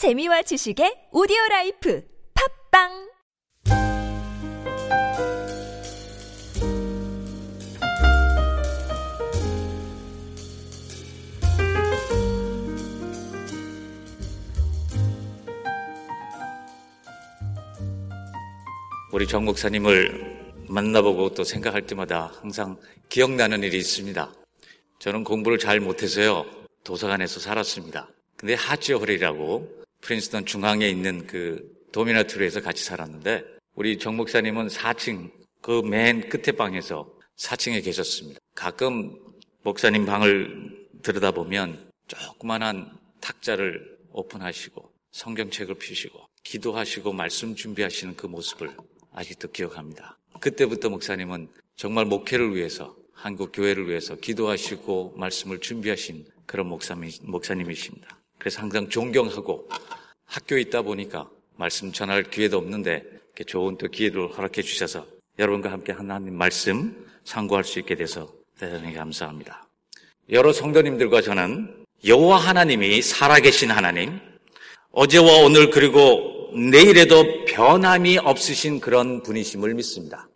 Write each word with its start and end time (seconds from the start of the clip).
재미와 0.00 0.40
지식의 0.40 1.08
오디오 1.12 1.36
라이프 1.50 2.02
팝빵 2.72 3.10
우리 19.12 19.26
정 19.26 19.44
목사님을 19.44 20.64
만나보고 20.70 21.34
또 21.34 21.44
생각할 21.44 21.82
때마다 21.82 22.32
항상 22.40 22.78
기억나는 23.10 23.62
일이 23.62 23.76
있습니다. 23.76 24.32
저는 24.98 25.24
공부를 25.24 25.58
잘 25.58 25.78
못해서요, 25.78 26.46
도서관에서 26.84 27.38
살았습니다. 27.38 28.08
근데 28.38 28.54
하지홀이라고 28.54 29.79
프린스턴 30.00 30.46
중앙에 30.46 30.88
있는 30.88 31.26
그 31.26 31.68
도미나투르에서 31.92 32.60
같이 32.60 32.84
살았는데, 32.84 33.44
우리 33.74 33.98
정 33.98 34.16
목사님은 34.16 34.68
4층, 34.68 35.30
그 35.60 35.82
맨 35.82 36.28
끝에 36.28 36.56
방에서 36.56 37.10
4층에 37.36 37.84
계셨습니다. 37.84 38.40
가끔 38.54 39.16
목사님 39.62 40.06
방을 40.06 40.88
들여다보면 41.02 41.90
조그만한 42.06 42.90
탁자를 43.20 43.98
오픈하시고 44.12 44.90
성경책을 45.12 45.74
펴시고 45.76 46.18
기도하시고 46.44 47.12
말씀 47.12 47.54
준비하시는 47.54 48.16
그 48.16 48.26
모습을 48.26 48.74
아직도 49.12 49.50
기억합니다. 49.50 50.18
그때부터 50.40 50.88
목사님은 50.88 51.48
정말 51.76 52.06
목회를 52.06 52.54
위해서 52.54 52.96
한국 53.12 53.52
교회를 53.52 53.88
위해서 53.88 54.16
기도하시고 54.16 55.14
말씀을 55.16 55.60
준비하신 55.60 56.26
그런 56.46 56.68
목사님, 56.68 57.10
목사님이십니다. 57.22 58.19
그래서 58.40 58.62
항상 58.62 58.88
존경하고 58.88 59.68
학교에 60.24 60.62
있다 60.62 60.82
보니까 60.82 61.28
말씀 61.56 61.92
전할 61.92 62.24
기회도 62.24 62.56
없는데 62.56 63.04
이렇게 63.26 63.44
좋은 63.44 63.76
또 63.76 63.86
기회를 63.86 64.36
허락해 64.36 64.62
주셔서 64.62 65.06
여러분과 65.38 65.70
함께 65.70 65.92
하나님 65.92 66.34
말씀 66.36 67.06
상고할 67.24 67.64
수 67.64 67.78
있게 67.78 67.94
돼서 67.94 68.32
대단히 68.58 68.94
감사합니다. 68.94 69.68
여러 70.30 70.52
성도님들과 70.52 71.20
저는 71.20 71.84
여호와 72.06 72.38
하나님이 72.38 73.02
살아계신 73.02 73.70
하나님, 73.70 74.18
어제와 74.92 75.44
오늘 75.44 75.70
그리고 75.70 76.50
내일에도 76.54 77.44
변함이 77.44 78.18
없으신 78.18 78.80
그런 78.80 79.22
분이심을 79.22 79.74
믿습니다. 79.74 80.28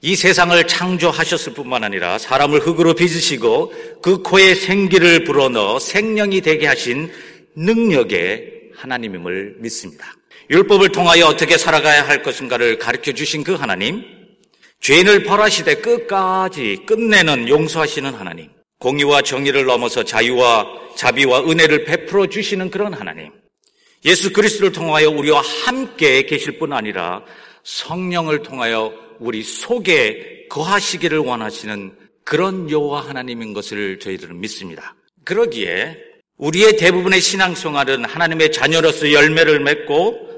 이 0.00 0.16
세상을 0.16 0.66
창조하셨을 0.66 1.54
뿐만 1.54 1.84
아니라 1.84 2.18
사람을 2.18 2.60
흙으로 2.60 2.94
빚으시고 2.94 4.00
그 4.02 4.22
코에 4.22 4.54
생기를 4.54 5.24
불어넣어 5.24 5.78
생명이 5.78 6.42
되게 6.42 6.66
하신 6.66 7.10
능력의 7.56 8.70
하나님임을 8.74 9.56
믿습니다. 9.58 10.14
율법을 10.50 10.90
통하여 10.90 11.26
어떻게 11.26 11.56
살아가야 11.56 12.06
할 12.06 12.22
것인가를 12.22 12.78
가르쳐 12.78 13.12
주신 13.12 13.44
그 13.44 13.54
하나님, 13.54 14.02
죄인을 14.80 15.22
벌하시되 15.22 15.76
끝까지 15.76 16.82
끝내는 16.86 17.48
용서하시는 17.48 18.12
하나님, 18.12 18.50
공의와 18.78 19.22
정의를 19.22 19.64
넘어서 19.64 20.04
자유와 20.04 20.66
자비와 20.96 21.44
은혜를 21.48 21.84
베풀어 21.84 22.26
주시는 22.26 22.70
그런 22.70 22.92
하나님, 22.92 23.32
예수 24.04 24.32
그리스도를 24.32 24.72
통하여 24.72 25.08
우리와 25.08 25.40
함께 25.40 26.26
계실 26.26 26.58
뿐 26.58 26.74
아니라 26.74 27.24
성령을 27.62 28.42
통하여 28.42 28.92
우리 29.18 29.42
속에 29.42 30.46
거하시기를 30.50 31.18
원하시는 31.18 31.96
그런 32.24 32.70
여호와 32.70 33.08
하나님인 33.08 33.54
것을 33.54 33.98
저희들은 33.98 34.40
믿습니다. 34.40 34.94
그러기에 35.24 35.96
우리의 36.36 36.76
대부분의 36.76 37.20
신앙생활은 37.20 38.04
하나님의 38.04 38.52
자녀로서 38.52 39.12
열매를 39.12 39.60
맺고 39.60 40.28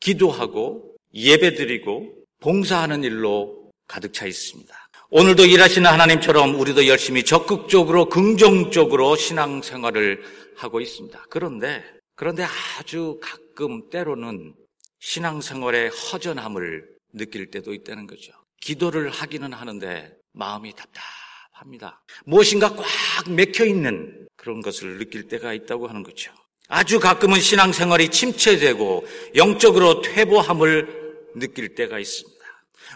기도하고 0.00 0.94
예배드리고 1.14 2.12
봉사하는 2.40 3.04
일로 3.04 3.70
가득 3.88 4.12
차 4.12 4.26
있습니다. 4.26 4.74
오늘도 5.10 5.46
일하시는 5.46 5.88
하나님처럼 5.88 6.58
우리도 6.58 6.86
열심히 6.88 7.24
적극적으로 7.24 8.08
긍정적으로 8.08 9.16
신앙생활을 9.16 10.22
하고 10.56 10.80
있습니다. 10.80 11.26
그런데 11.30 11.84
그런데 12.14 12.44
아주 12.78 13.18
가끔 13.22 13.88
때로는 13.88 14.54
신앙생활의 14.98 15.90
허전함을 15.90 16.84
느낄 17.12 17.50
때도 17.50 17.72
있다는 17.72 18.06
거죠. 18.06 18.32
기도를 18.60 19.10
하기는 19.10 19.52
하는데 19.52 20.12
마음이 20.32 20.72
답답합니다. 20.74 22.02
무엇인가 22.24 22.74
꽉 22.74 23.30
맥혀 23.30 23.64
있는 23.64 24.25
그런 24.36 24.60
것을 24.60 24.98
느낄 24.98 25.28
때가 25.28 25.52
있다고 25.52 25.88
하는 25.88 26.02
거죠. 26.02 26.32
아주 26.68 26.98
가끔은 26.98 27.40
신앙생활이 27.40 28.08
침체되고 28.08 29.06
영적으로 29.36 30.02
퇴보함을 30.02 31.06
느낄 31.36 31.74
때가 31.74 31.98
있습니다. 31.98 32.36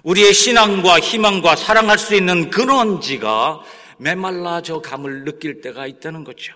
우리의 0.05 0.33
신앙과 0.33 1.01
희망과 1.01 1.56
사랑할 1.56 1.99
수 1.99 2.15
있는 2.15 2.51
근원지가 2.51 3.61
메말라져 3.99 4.81
감을 4.81 5.25
느낄 5.25 5.61
때가 5.61 5.87
있다는 5.87 6.25
거죠. 6.25 6.55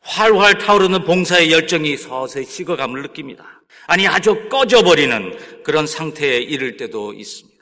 활활 0.00 0.58
타오르는 0.58 1.04
봉사의 1.04 1.50
열정이 1.50 1.96
서서히 1.96 2.44
식어감을 2.44 3.02
느낍니다. 3.02 3.44
아니, 3.86 4.06
아주 4.06 4.48
꺼져버리는 4.48 5.62
그런 5.62 5.86
상태에 5.86 6.38
이를 6.38 6.76
때도 6.76 7.12
있습니다. 7.12 7.54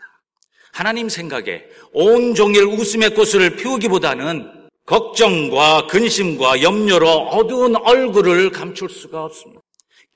하나님 0.72 1.08
생각에 1.08 1.64
온 1.92 2.34
종일 2.34 2.64
웃음의 2.64 3.10
꽃을 3.10 3.56
피우기보다는 3.56 4.61
걱정과 4.92 5.86
근심과 5.86 6.60
염려로 6.60 7.08
어두운 7.08 7.76
얼굴을 7.76 8.50
감출 8.50 8.90
수가 8.90 9.24
없습니다. 9.24 9.62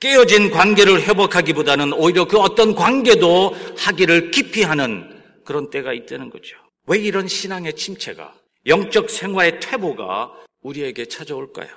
깨어진 0.00 0.50
관계를 0.50 1.00
회복하기보다는 1.00 1.94
오히려 1.94 2.26
그 2.26 2.38
어떤 2.38 2.74
관계도 2.74 3.54
하기를 3.78 4.30
깊이 4.30 4.64
하는 4.64 5.18
그런 5.46 5.70
때가 5.70 5.94
있다는 5.94 6.28
거죠. 6.28 6.58
왜 6.88 6.98
이런 6.98 7.26
신앙의 7.26 7.72
침체가, 7.72 8.34
영적 8.66 9.08
생활의 9.08 9.60
퇴보가 9.60 10.32
우리에게 10.60 11.06
찾아올까요? 11.06 11.68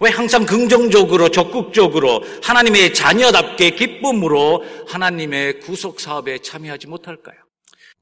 왜 0.00 0.10
항상 0.10 0.46
긍정적으로 0.46 1.28
적극적으로 1.28 2.24
하나님의 2.42 2.94
자녀답게 2.94 3.72
기쁨으로 3.72 4.64
하나님의 4.86 5.60
구속 5.60 6.00
사업에 6.00 6.38
참여하지 6.38 6.86
못할까요? 6.86 7.36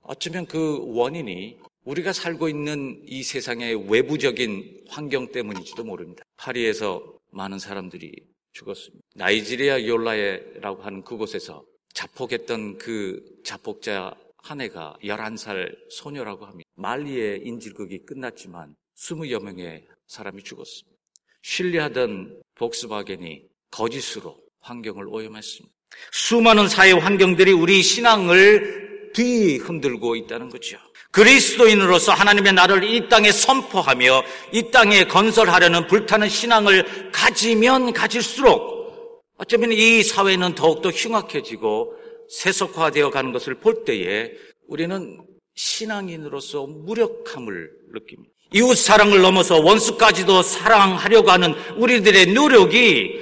어쩌면 0.03 0.47
그 0.47 0.79
원인이 0.95 1.57
우리가 1.87 2.13
살고 2.13 2.49
있는 2.49 3.01
이 3.07 3.23
세상의 3.23 3.89
외부적인 3.89 4.87
환경 4.89 5.31
때문인지도 5.31 5.85
모릅니다. 5.85 6.25
파리에서 6.37 7.01
많은 7.31 7.61
사람들이 7.61 8.13
죽었습니다. 8.53 9.05
나이지리아 9.15 9.87
요라에라고 9.87 10.83
하는 10.83 11.03
그곳에서 11.03 11.63
자폭했던 11.95 12.79
그 12.79 13.23
자폭자 13.45 14.15
한 14.39 14.61
해가 14.61 14.97
11살 15.03 15.77
소녀라고 15.91 16.47
합니다. 16.47 16.69
말리의 16.75 17.43
인질극이 17.45 18.05
끝났지만 18.05 18.75
20여 18.97 19.43
명의 19.43 19.87
사람이 20.09 20.43
죽었습니다. 20.43 20.97
신뢰하던 21.43 22.43
복스바겐이 22.57 23.45
거짓으로 23.71 24.37
환경을 24.61 25.07
오염했습니다. 25.09 25.73
수많은 26.11 26.69
사회 26.69 26.91
환경들이 26.93 27.53
우리 27.53 27.81
신앙을 27.83 29.13
뒤흔들고 29.15 30.17
있다는 30.17 30.49
거죠. 30.51 30.79
그리스도인으로서 31.17 32.13
하나님의 32.13 32.53
나를 32.53 32.85
이 32.85 33.09
땅에 33.09 33.33
선포하며 33.33 34.23
이 34.53 34.71
땅에 34.71 35.05
건설하려는 35.05 35.87
불타는 35.87 36.29
신앙을 36.29 37.11
가지면 37.11 37.95
가질수록 37.95 39.25
어쩌면 39.39 39.73
이 39.73 40.03
사회는 40.03 40.55
더욱더 40.55 40.91
흉악해지고 40.91 41.95
세속화되어 42.29 43.09
가는 43.09 43.33
것을 43.33 43.55
볼 43.55 43.85
때에 43.85 44.31
우리는 44.69 45.19
신앙인으로서 45.55 46.67
무력함을 46.67 47.71
느낍니다. 47.95 48.35
이웃 48.53 48.75
사랑을 48.75 49.23
넘어서 49.23 49.59
원수까지도 49.59 50.43
사랑하려고 50.43 51.31
하는 51.31 51.55
우리들의 51.79 52.35
노력이 52.35 53.19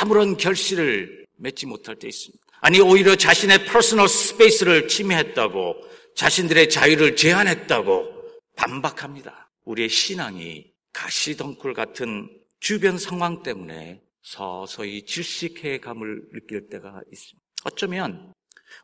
아무런 0.00 0.38
결실을 0.38 1.26
맺지 1.36 1.66
못할 1.66 1.96
때 1.96 2.08
있습니다. 2.08 2.42
아니 2.62 2.80
오히려 2.80 3.14
자신의 3.14 3.66
personal 3.66 4.08
space를 4.08 4.88
침해했다고 4.88 5.92
자신들의 6.14 6.68
자유를 6.68 7.16
제한했다고 7.16 8.12
반박합니다. 8.56 9.50
우리의 9.64 9.88
신앙이 9.88 10.72
가시덩굴 10.92 11.74
같은 11.74 12.30
주변 12.60 12.98
상황 12.98 13.42
때문에 13.42 14.00
서서히 14.22 15.04
질식해감을 15.04 16.30
느낄 16.32 16.68
때가 16.68 17.00
있습니다. 17.12 17.44
어쩌면 17.64 18.32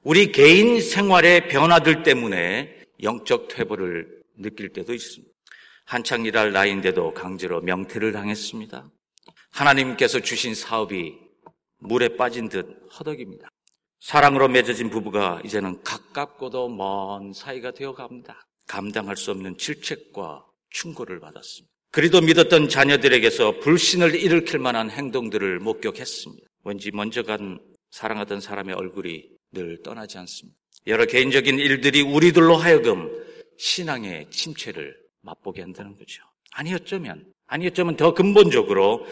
우리 0.02 0.32
개인 0.32 0.80
생활의 0.80 1.48
변화들 1.48 2.02
때문에 2.02 2.84
영적 3.02 3.48
퇴보를 3.48 4.22
느낄 4.36 4.72
때도 4.72 4.92
있습니다. 4.92 5.32
한창 5.84 6.24
일할 6.24 6.52
나이인데도 6.52 7.14
강제로 7.14 7.60
명퇴를 7.60 8.12
당했습니다. 8.12 8.90
하나님께서 9.50 10.20
주신 10.20 10.54
사업이 10.54 11.14
물에 11.78 12.16
빠진 12.16 12.48
듯 12.48 12.66
허덕입니다. 12.98 13.48
사랑으로 14.00 14.48
맺어진 14.48 14.90
부부가 14.90 15.40
이제는 15.44 15.82
가깝고도 15.82 16.68
먼 16.68 17.32
사이가 17.32 17.72
되어 17.72 17.94
갑니다. 17.94 18.46
감당할 18.66 19.16
수 19.16 19.30
없는 19.30 19.58
질책과 19.58 20.44
충고를 20.70 21.20
받았습니다. 21.20 21.70
그리도 21.92 22.20
믿었던 22.20 22.68
자녀들에게서 22.68 23.58
불신을 23.60 24.14
일으킬 24.14 24.58
만한 24.58 24.90
행동들을 24.90 25.58
목격했습니다. 25.58 26.46
왠지 26.64 26.90
먼저 26.92 27.22
간 27.22 27.58
사랑하던 27.90 28.40
사람의 28.40 28.74
얼굴이 28.74 29.24
늘 29.52 29.82
떠나지 29.82 30.18
않습니다. 30.18 30.56
여러 30.86 31.04
개인적인 31.04 31.58
일들이 31.58 32.00
우리들로 32.00 32.56
하여금 32.56 33.10
신앙의 33.58 34.30
침체를 34.30 34.96
맛보게 35.22 35.60
한다는 35.60 35.96
거죠. 35.96 36.22
아니 36.52 36.72
어쩌면, 36.72 37.24
아니 37.46 37.66
어쩌면 37.66 37.96
더 37.96 38.14
근본적으로 38.14 39.06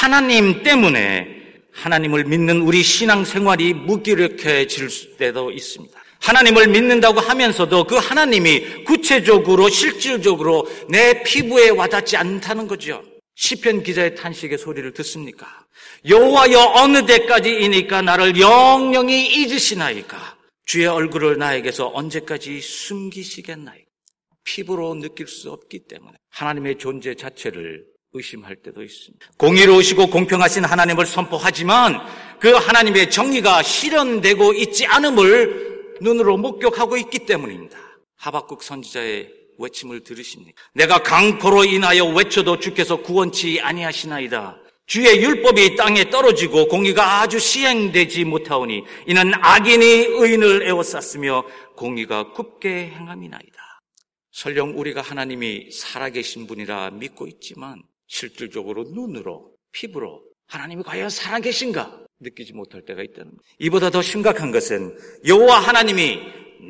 하나님 0.00 0.62
때문에 0.62 1.49
하나님을 1.72 2.24
믿는 2.24 2.62
우리 2.62 2.82
신앙 2.82 3.24
생활이 3.24 3.74
무기력해질 3.74 5.16
때도 5.16 5.50
있습니다. 5.50 6.00
하나님을 6.20 6.68
믿는다고 6.68 7.20
하면서도 7.20 7.84
그 7.84 7.96
하나님이 7.96 8.84
구체적으로 8.84 9.68
실질적으로 9.68 10.68
내 10.88 11.22
피부에 11.22 11.70
와닿지 11.70 12.16
않다는 12.16 12.68
거죠. 12.68 13.02
시편 13.36 13.82
기자의 13.82 14.16
탄식의 14.16 14.58
소리를 14.58 14.92
듣습니까? 14.92 15.46
여호와여 16.06 16.72
어느 16.76 17.06
때까지이니까 17.06 18.02
나를 18.02 18.38
영영히 18.38 19.26
잊으시나이까? 19.26 20.36
주의 20.66 20.86
얼굴을 20.86 21.38
나에게서 21.38 21.90
언제까지 21.94 22.60
숨기시겠나이까? 22.60 23.90
피부로 24.44 24.94
느낄 24.94 25.26
수 25.26 25.50
없기 25.50 25.80
때문에 25.88 26.16
하나님의 26.30 26.78
존재 26.78 27.14
자체를 27.14 27.84
의심할 28.12 28.56
때도 28.56 28.82
있습니다. 28.82 29.26
공의로우시고 29.38 30.08
공평하신 30.08 30.64
하나님을 30.64 31.06
선포하지만 31.06 32.00
그 32.40 32.50
하나님의 32.52 33.10
정의가 33.10 33.62
실현되고 33.62 34.54
있지 34.54 34.86
않음을 34.86 35.96
눈으로 36.00 36.36
목격하고 36.36 36.96
있기 36.96 37.20
때문입니다. 37.20 37.78
하박국 38.16 38.62
선지자의 38.62 39.32
외침을 39.58 40.00
들으십니까? 40.00 40.60
내가 40.74 41.02
강포로 41.02 41.64
인하여 41.64 42.06
외쳐도 42.06 42.58
주께서 42.58 42.96
구원치 42.96 43.60
아니하시나이다. 43.60 44.58
주의 44.86 45.22
율법이 45.22 45.76
땅에 45.76 46.10
떨어지고 46.10 46.66
공의가 46.66 47.20
아주 47.20 47.38
시행되지 47.38 48.24
못하오니 48.24 48.82
이는 49.06 49.32
악인이 49.34 49.84
의인을 49.84 50.66
에워쌌으며 50.66 51.44
공의가 51.76 52.32
굽게 52.32 52.88
행함이나이다. 52.88 53.80
설령 54.32 54.78
우리가 54.78 55.00
하나님이 55.00 55.70
살아계신 55.70 56.46
분이라 56.46 56.90
믿고 56.90 57.28
있지만 57.28 57.82
실질적으로 58.10 58.84
눈으로 58.92 59.52
피부로 59.72 60.20
하나님이 60.48 60.82
과연 60.82 61.08
살아계신가 61.08 62.00
느끼지 62.20 62.52
못할 62.52 62.82
때가 62.82 63.02
있다는 63.02 63.30
것. 63.30 63.38
이보다 63.58 63.88
더 63.88 64.02
심각한 64.02 64.50
것은 64.50 64.98
여호와 65.26 65.60
하나님이 65.60 66.18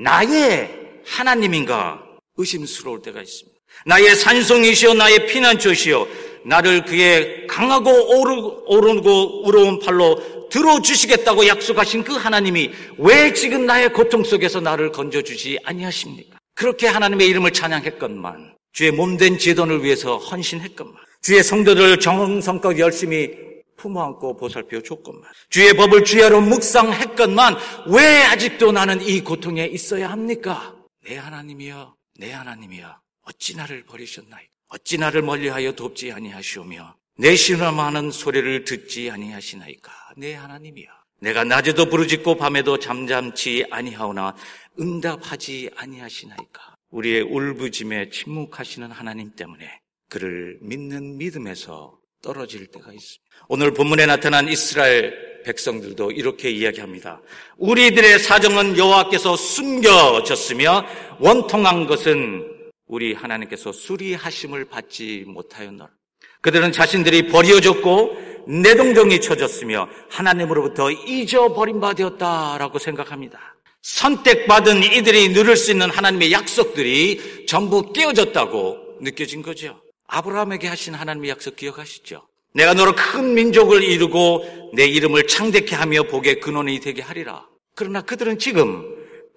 나의 0.05 0.71
하나님인가 1.05 2.05
의심스러울 2.37 3.03
때가 3.03 3.23
있습니다. 3.23 3.59
나의 3.87 4.15
산성이시여 4.15 4.95
나의 4.95 5.27
피난처시여 5.27 6.07
나를 6.45 6.85
그의 6.85 7.47
강하고 7.47 7.91
오르고 8.69 9.47
우러운 9.47 9.79
팔로 9.81 10.49
들어주시겠다고 10.51 11.47
약속하신 11.47 12.05
그 12.05 12.13
하나님이 12.13 12.71
왜 12.99 13.33
지금 13.33 13.67
나의 13.67 13.93
고통 13.93 14.25
속에서 14.25 14.61
나를 14.61 14.93
건져주지 14.93 15.59
아니하십니까? 15.65 16.39
그렇게 16.55 16.87
하나님의 16.87 17.29
이름을 17.29 17.53
찬양했건만 17.53 18.55
주의 18.73 18.91
몸된 18.91 19.39
제돈을 19.39 19.83
위해서 19.83 20.19
헌신했건만 20.19 21.10
주의 21.23 21.43
성도들을 21.43 22.01
정성껏 22.01 22.79
열심히 22.79 23.51
품어안고 23.77 24.37
보살펴 24.37 24.81
줬건만 24.81 25.31
주의 25.49 25.73
법을 25.75 26.05
주야로 26.05 26.41
묵상했건만 26.41 27.57
왜 27.89 28.23
아직도 28.25 28.73
나는 28.73 29.01
이 29.03 29.21
고통에 29.21 29.67
있어야 29.67 30.11
합니까? 30.11 30.75
내 31.05 31.17
하나님이여 31.17 31.95
내 32.19 32.33
하나님이여 32.33 33.01
어찌 33.23 33.57
나를 33.57 33.85
버리셨나이 33.85 34.45
어찌 34.69 34.99
나를 34.99 35.23
멀리하여 35.23 35.73
돕지 35.73 36.13
아니하시오며 36.13 36.97
내 37.19 37.37
신음하는 37.37 38.11
소리를 38.11 38.65
듣지 38.65 39.11
아니하시나이까? 39.11 39.93
내 40.17 40.35
하나님이여 40.35 40.89
내가 41.21 41.45
낮에도 41.45 41.87
부르짖고 41.87 42.37
밤에도 42.37 42.79
잠잠치 42.79 43.67
아니하오나 43.71 44.35
응답하지 44.79 45.71
아니하시나이까? 45.77 46.75
우리의 46.91 47.23
울부짐에 47.23 48.11
침묵하시는 48.11 48.91
하나님 48.91 49.31
때문에 49.37 49.80
그를 50.11 50.59
믿는 50.61 51.17
믿음에서 51.17 51.97
떨어질 52.21 52.67
때가 52.67 52.93
있습니다. 52.93 53.25
오늘 53.49 53.73
본문에 53.73 54.05
나타난 54.05 54.49
이스라엘 54.49 55.43
백성들도 55.45 56.11
이렇게 56.11 56.51
이야기합니다. 56.51 57.23
우리들의 57.57 58.19
사정은 58.19 58.77
여호와께서 58.77 59.37
숨겨졌으며 59.37 60.85
원통한 61.19 61.87
것은 61.87 62.45
우리 62.87 63.15
하나님께서 63.15 63.73
수리하심을 63.73 64.67
받지 64.67 65.25
못하였노라. 65.27 65.91
그들은 66.43 66.73
자신들이 66.73 67.29
버려졌고 67.29 68.45
내동정이 68.49 69.21
쳐졌으며 69.21 69.89
하나님으로부터 70.11 70.91
잊어버린 70.91 71.81
바 71.81 71.95
되었다라고 71.95 72.79
생각합니다. 72.79 73.39
선택받은 73.83 74.83
이들이 74.83 75.33
누릴 75.33 75.57
수 75.57 75.71
있는 75.71 75.89
하나님의 75.89 76.33
약속들이 76.33 77.47
전부 77.47 77.93
깨어졌다고 77.93 78.99
느껴진 79.01 79.41
거죠. 79.43 79.80
아브라함에게 80.11 80.69
하신 80.69 80.95
하나님의 80.95 81.31
약속 81.31 81.57
기억하시죠? 81.57 82.27
내가 82.55 82.75
너로 82.75 82.95
큰 82.97 83.35
민족을 83.35 83.83
이루고 83.83 84.73
내 84.75 84.85
이름을 84.85 85.27
창대케 85.27 85.77
하며 85.77 86.03
복의 86.03 86.41
근원이 86.41 86.81
되게 86.81 87.01
하리라. 87.01 87.47
그러나 87.77 88.03
그들은 88.03 88.39
지금 88.39 88.85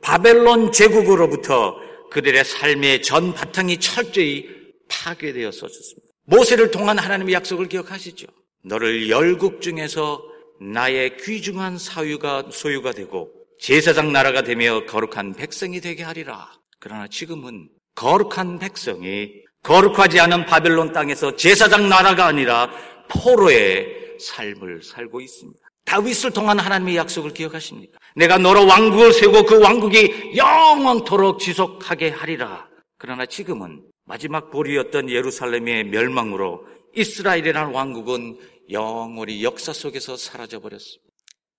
바벨론 0.01 0.71
제국으로부터 0.71 1.75
그들의 2.11 2.43
삶의 2.43 3.03
전 3.03 3.33
바탕이 3.33 3.79
철저히 3.79 4.47
파괴되었었습니다. 4.89 6.07
모세를 6.25 6.71
통한 6.71 6.97
하나님의 6.97 7.33
약속을 7.35 7.67
기억하시죠? 7.67 8.27
너를 8.65 9.09
열국 9.09 9.61
중에서 9.61 10.21
나의 10.61 11.17
귀중한 11.17 11.77
사유가 11.77 12.45
소유가 12.51 12.91
되고 12.91 13.29
제사장 13.59 14.11
나라가 14.11 14.41
되며 14.41 14.85
거룩한 14.85 15.33
백성이 15.33 15.81
되게 15.81 16.03
하리라. 16.03 16.51
그러나 16.79 17.07
지금은 17.07 17.69
거룩한 17.95 18.59
백성이 18.59 19.31
거룩하지 19.63 20.19
않은 20.19 20.45
바벨론 20.45 20.91
땅에서 20.91 21.35
제사장 21.35 21.89
나라가 21.89 22.25
아니라 22.25 22.69
포로의 23.07 24.17
삶을 24.19 24.83
살고 24.83 25.21
있습니다. 25.21 25.59
다윗을 25.85 26.31
통한 26.31 26.59
하나님의 26.59 26.95
약속을 26.97 27.33
기억하십니까? 27.33 27.97
내가 28.15 28.37
너로 28.37 28.65
왕국을 28.65 29.13
세우고 29.13 29.43
그 29.45 29.59
왕국이 29.59 30.33
영원토록 30.35 31.39
지속하게 31.39 32.09
하리라. 32.09 32.67
그러나 32.97 33.25
지금은 33.25 33.83
마지막 34.05 34.49
보리였던 34.49 35.09
예루살렘의 35.09 35.85
멸망으로 35.85 36.65
이스라엘이라는 36.95 37.73
왕국은 37.73 38.37
영원히 38.69 39.43
역사 39.43 39.73
속에서 39.73 40.15
사라져 40.15 40.59
버렸습니다. 40.59 41.03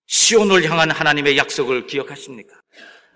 시온을 0.06 0.68
향한 0.70 0.90
하나님의 0.90 1.36
약속을 1.36 1.86
기억하십니까? 1.86 2.54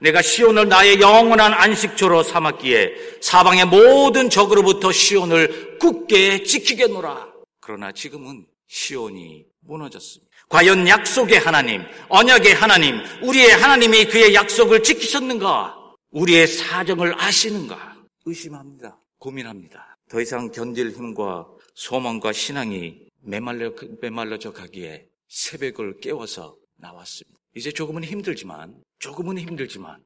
내가 0.00 0.22
시온을 0.22 0.68
나의 0.68 1.00
영원한 1.00 1.52
안식처로 1.52 2.22
삼았기에 2.22 3.20
사방의 3.20 3.66
모든 3.66 4.30
적으로부터 4.30 4.92
시온을 4.92 5.78
굳게 5.78 6.44
지키겠노라. 6.44 7.28
그러나 7.60 7.92
지금은 7.92 8.46
시온이 8.68 9.44
무너졌습니다. 9.60 10.28
과연 10.48 10.88
약속의 10.88 11.38
하나님, 11.38 11.82
언약의 12.08 12.54
하나님, 12.54 13.00
우리의 13.22 13.50
하나님이 13.50 14.06
그의 14.06 14.34
약속을 14.34 14.82
지키셨는가? 14.82 15.76
우리의 16.10 16.46
사정을 16.46 17.20
아시는가? 17.20 17.96
의심합니다. 18.24 18.98
고민합니다. 19.18 19.96
더 20.08 20.20
이상 20.20 20.50
견딜 20.50 20.90
힘과 20.90 21.46
소망과 21.74 22.32
신앙이 22.32 22.98
메말려, 23.22 23.72
메말라져 24.00 24.52
가기에 24.52 25.06
새벽을 25.28 26.00
깨워서 26.00 26.56
나왔습니다. 26.76 27.38
이제 27.54 27.70
조금은 27.70 28.04
힘들지만, 28.04 28.74
조금은 28.98 29.38
힘들지만, 29.38 30.02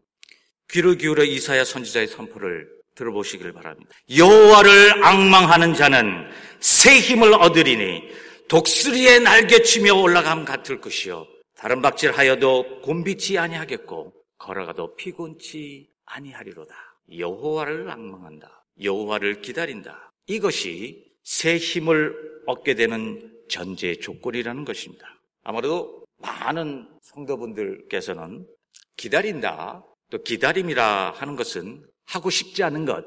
귀를 0.70 0.96
기울여 0.96 1.24
이사야 1.24 1.64
선지자의 1.64 2.08
선포를 2.08 2.68
들어보시기를 2.94 3.52
바랍니다. 3.52 3.90
여호와를 4.16 5.04
악망하는 5.04 5.74
자는 5.74 6.30
새 6.60 6.98
힘을 6.98 7.34
얻으리니 7.34 8.02
독수리의 8.48 9.20
날개치며 9.20 9.94
올라감 9.94 10.44
같을 10.44 10.80
것이요 10.80 11.26
다른 11.56 11.80
박질하여도 11.80 12.80
곤비치 12.82 13.38
아니하겠고 13.38 14.12
걸어가도 14.38 14.96
피곤치 14.96 15.88
아니하리로다. 16.04 16.74
여호와를 17.16 17.90
악망한다. 17.90 18.64
여호와를 18.82 19.40
기다린다. 19.40 20.12
이것이 20.26 21.04
새 21.22 21.56
힘을 21.56 22.14
얻게 22.46 22.74
되는 22.74 23.30
전제 23.48 23.94
조건이라는 23.96 24.64
것입니다. 24.64 25.06
아마도 25.44 26.04
많은 26.18 26.88
성도분들께서는 27.02 28.46
기다린다, 28.96 29.84
또 30.10 30.22
기다림이라 30.22 31.12
하는 31.16 31.36
것은 31.36 31.84
하고 32.06 32.30
싶지 32.30 32.62
않은 32.62 32.84
것, 32.84 33.04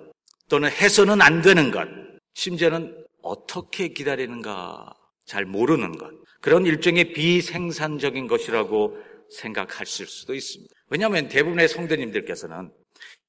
또는 0.49 0.69
해서는 0.69 1.21
안 1.21 1.41
되는 1.41 1.71
것, 1.71 1.87
심지어는 2.33 3.05
어떻게 3.21 3.89
기다리는가 3.89 4.93
잘 5.25 5.45
모르는 5.45 5.97
것. 5.97 6.11
그런 6.41 6.65
일종의 6.65 7.13
비생산적인 7.13 8.27
것이라고 8.27 8.97
생각하실 9.31 10.05
수도 10.05 10.35
있습니다. 10.35 10.73
왜냐하면 10.89 11.27
대부분의 11.27 11.67
성도님들께서는 11.67 12.71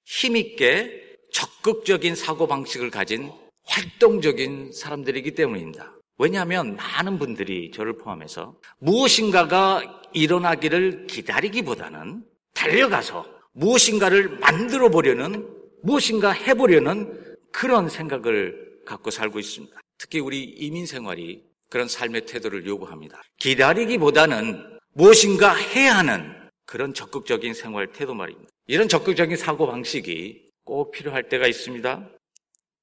힘있게 0.04 1.16
적극적인 1.32 2.14
사고방식을 2.14 2.90
가진 2.90 3.32
활동적인 3.64 4.72
사람들이기 4.72 5.34
때문입니다. 5.34 5.94
왜냐하면 6.18 6.76
많은 6.76 7.18
분들이 7.18 7.70
저를 7.72 7.96
포함해서 7.98 8.58
무엇인가가 8.78 10.02
일어나기를 10.12 11.06
기다리기보다는 11.06 12.24
달려가서 12.56 13.26
무엇인가를 13.52 14.38
만들어 14.38 14.88
보려는 14.88 15.48
무엇인가 15.82 16.32
해보려는 16.32 17.36
그런 17.52 17.88
생각을 17.88 18.80
갖고 18.84 19.10
살고 19.10 19.38
있습니다. 19.38 19.78
특히 19.98 20.20
우리 20.20 20.42
이민 20.42 20.86
생활이 20.86 21.42
그런 21.70 21.88
삶의 21.88 22.26
태도를 22.26 22.66
요구합니다. 22.66 23.22
기다리기보다는 23.38 24.78
무엇인가 24.92 25.54
해야 25.54 25.96
하는 25.98 26.34
그런 26.64 26.94
적극적인 26.94 27.54
생활 27.54 27.92
태도 27.92 28.14
말입니다. 28.14 28.50
이런 28.66 28.88
적극적인 28.88 29.36
사고 29.36 29.66
방식이 29.66 30.50
꼭 30.64 30.90
필요할 30.90 31.28
때가 31.28 31.46
있습니다. 31.46 32.08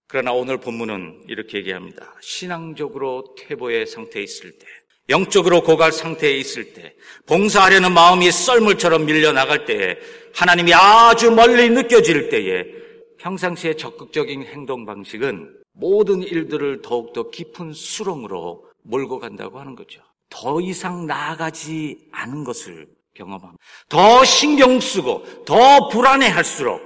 그러나 0.08 0.32
오늘 0.32 0.60
본문은 0.60 1.24
이렇게 1.27 1.58
얘기합니다. 1.58 2.15
신앙적으로 2.22 3.36
퇴보의 3.38 3.88
상태에 3.88 4.22
있을 4.22 4.51
때, 4.58 4.68
영적으로 5.10 5.63
고갈 5.63 5.91
상태에 5.91 6.31
있을 6.38 6.74
때, 6.74 6.93
봉사하려는 7.25 7.93
마음이 7.93 8.31
썰물처럼 8.31 9.05
밀려나갈 9.05 9.65
때에, 9.65 9.98
하나님이 10.33 10.74
아주 10.74 11.31
멀리 11.31 11.69
느껴질 11.69 12.29
때에, 12.29 12.65
평상시의 13.19 13.77
적극적인 13.77 14.43
행동 14.43 14.86
방식은 14.86 15.57
모든 15.74 16.22
일들을 16.22 16.81
더욱더 16.81 17.29
깊은 17.29 17.74
수렁으로 17.74 18.65
몰고 18.83 19.19
간다고 19.19 19.60
하는 19.60 19.75
거죠. 19.75 20.01
더 20.29 20.60
이상 20.62 21.05
나아가지 21.05 21.98
않은 22.12 22.43
것을 22.43 22.88
경험합니다. 23.15 23.63
더 23.89 24.24
신경 24.24 24.79
쓰고, 24.79 25.45
더 25.45 25.88
불안해 25.89 26.27
할수록, 26.27 26.81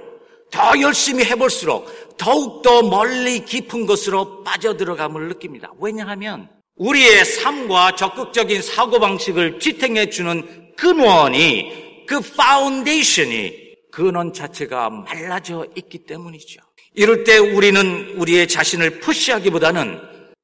더 0.50 0.80
열심히 0.80 1.24
해볼수록, 1.24 2.16
더욱더 2.16 2.82
멀리 2.82 3.44
깊은 3.44 3.86
것으로 3.86 4.42
빠져들어감을 4.44 5.28
느낍니다. 5.28 5.72
왜냐하면, 5.80 6.48
우리의 6.78 7.24
삶과 7.24 7.96
적극적인 7.96 8.62
사고방식을 8.62 9.58
지탱해 9.58 10.10
주는 10.10 10.74
근원이, 10.76 12.06
그 12.06 12.20
foundation이, 12.20 13.68
근원 13.90 14.32
자체가 14.32 14.90
말라져 14.90 15.66
있기 15.76 15.98
때문이죠. 15.98 16.60
이럴 16.94 17.24
때 17.24 17.38
우리는 17.38 18.16
우리의 18.16 18.48
자신을 18.48 19.00
push하기보다는 19.00 20.00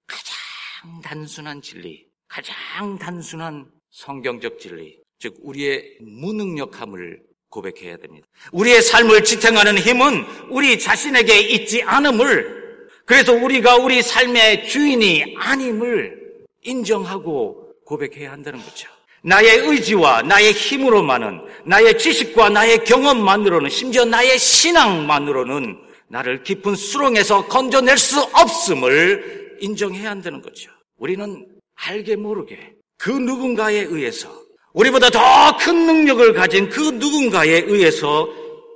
가장 0.07 1.01
단순한 1.03 1.63
진리, 1.63 2.05
가장 2.29 2.99
단순한 2.99 3.67
성경적 3.91 4.59
진리, 4.59 4.99
즉 5.21 5.37
우리의 5.41 5.99
무능력함을 6.01 7.21
고백해야 7.49 7.97
됩니다. 7.99 8.27
우리의 8.53 8.83
삶을 8.83 9.23
지탱하는 9.23 9.79
힘은 9.79 10.25
우리 10.51 10.79
자신에게 10.79 11.39
있지 11.41 11.83
않음을 11.85 12.65
그래서 13.07 13.33
우리가 13.33 13.77
우리 13.77 14.03
삶의 14.03 14.69
주인이 14.69 15.37
아님을 15.39 16.24
인정하고 16.65 17.73
고백해야 17.85 18.33
한다는 18.33 18.61
거죠. 18.61 18.89
나의 19.23 19.59
의지와 19.59 20.23
나의 20.23 20.53
힘으로만은 20.53 21.41
나의 21.65 21.99
지식과 21.99 22.51
나의 22.51 22.85
경험만으로는 22.85 23.71
심지어 23.71 24.05
나의 24.05 24.39
신앙만으로는 24.39 25.79
나를 26.09 26.43
깊은 26.43 26.75
수렁에서 26.75 27.47
건져낼 27.47 27.97
수 27.97 28.21
없음을 28.21 29.57
인정해야 29.61 30.11
한다는 30.11 30.43
거죠. 30.43 30.71
우리는 30.99 31.47
알게 31.75 32.17
모르게 32.17 32.73
그 32.99 33.11
누군가에 33.11 33.79
의해서 33.81 34.31
우리보다 34.75 35.09
더 35.11 35.57
큰 35.59 35.87
능력을 35.87 36.35
가진 36.35 36.69
그 36.69 36.81
누군가에 36.81 37.63
의해서 37.67 38.29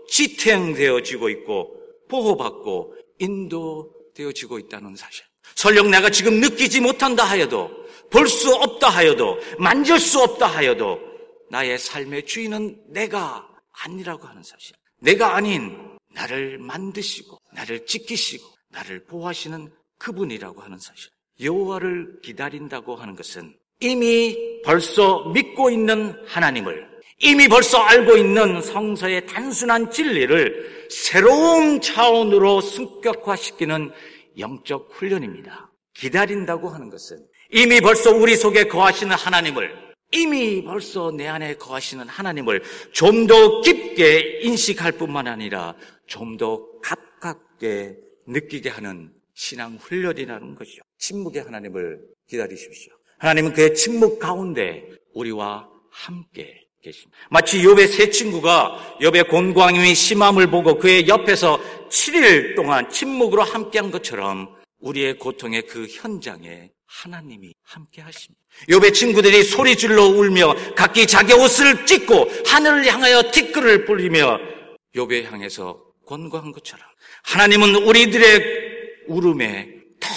지탱되어지고 0.09 1.29
있고 1.29 1.75
보호받고 2.09 2.95
인도되어지고 3.19 4.59
있다는 4.61 4.97
사실. 4.97 5.25
설령 5.59 5.91
내가 5.91 6.09
지금 6.09 6.39
느끼지 6.39 6.81
못한다 6.81 7.25
하여도 7.25 7.69
볼 8.11 8.29
수 8.29 8.55
없다 8.55 8.89
하여도 8.89 9.39
만질 9.59 9.99
수 9.99 10.21
없다 10.21 10.47
하여도 10.47 11.01
나의 11.51 11.79
삶의 11.79 12.27
주인은 12.27 12.81
내가 12.91 13.45
아니라고 13.73 14.27
하는 14.29 14.41
사실. 14.45 14.77
내가 15.01 15.35
아닌 15.35 15.77
나를 16.15 16.59
만드시고 16.59 17.39
나를 17.55 17.87
지키시고 17.87 18.45
나를 18.71 19.05
보호하시는 19.07 19.69
그분이라고 19.99 20.63
하는 20.63 20.79
사실. 20.79 21.11
여호와를 21.43 22.21
기다린다고 22.23 22.95
하는 22.95 23.17
것은 23.17 23.53
이미 23.81 24.37
벌써 24.65 25.25
믿고 25.35 25.71
있는 25.71 26.15
하나님을 26.27 26.87
이미 27.21 27.49
벌써 27.49 27.79
알고 27.79 28.17
있는 28.17 28.63
성서의 28.63 29.27
단순한 29.27 29.91
진리를 29.91 30.87
새로운 30.89 31.81
차원으로 31.81 32.61
승격화시키는 32.61 33.91
영적 34.39 34.89
훈련입니다. 34.93 35.71
기다린다고 35.95 36.69
하는 36.69 36.91
것은 36.91 37.27
이미 37.51 37.81
벌써 37.81 38.11
우리 38.15 38.37
속에 38.37 38.65
거하시는 38.65 39.15
하나님을 39.15 39.89
이미 40.13 40.63
벌써 40.65 41.11
내 41.11 41.27
안에 41.27 41.57
거하시는 41.57 42.09
하나님을 42.09 42.63
좀 42.93 43.27
더 43.27 43.61
깊게 43.61 44.41
인식할 44.43 44.93
뿐만 44.93 45.27
아니라 45.27 45.75
좀 46.07 46.37
더 46.39 46.67
가깝게 46.83 47.97
느끼게 48.27 48.71
하는 48.71 49.13
신앙 49.35 49.77
훈련이라는 49.77 50.55
것이죠. 50.55 50.83
침묵의 50.99 51.43
하나님을 51.43 52.01
기다리십시오. 52.29 52.93
하나님은 53.19 53.53
그의 53.53 53.75
침묵 53.75 54.19
가운데 54.19 54.89
우리와 55.15 55.69
함께 55.91 56.68
계십니다. 56.83 57.19
마치 57.31 57.59
욥의 57.63 57.89
세 57.89 58.11
친구가 58.11 58.99
욥의 59.01 59.29
곤광이 59.29 59.95
심함을 59.95 60.51
보고 60.51 60.79
그의 60.79 61.09
옆에서 61.09 61.61
7일 61.89 62.57
동안 62.57 62.89
침묵으로 62.91 63.43
함께한 63.43 63.91
것처럼 63.91 64.49
우리의 64.81 65.19
고통의 65.19 65.67
그 65.67 65.87
현장에 65.89 66.71
하나님이 66.87 67.53
함께 67.65 68.01
하십니다. 68.01 68.41
욥의 68.69 68.95
친구들이 68.95 69.43
소리 69.43 69.77
질러 69.77 70.05
울며 70.05 70.55
각기 70.75 71.07
자기 71.07 71.35
옷을 71.35 71.85
찢고 71.87 72.31
하늘을 72.47 72.87
향하여 72.87 73.31
티끌을 73.31 73.85
뿌리며 73.85 74.39
욥에 74.95 75.25
향해서 75.25 75.83
권고한 76.07 76.53
것처럼 76.53 76.87
하나님은 77.25 77.75
우리들의 77.75 79.07
울음에 79.09 79.75
더 80.01 80.09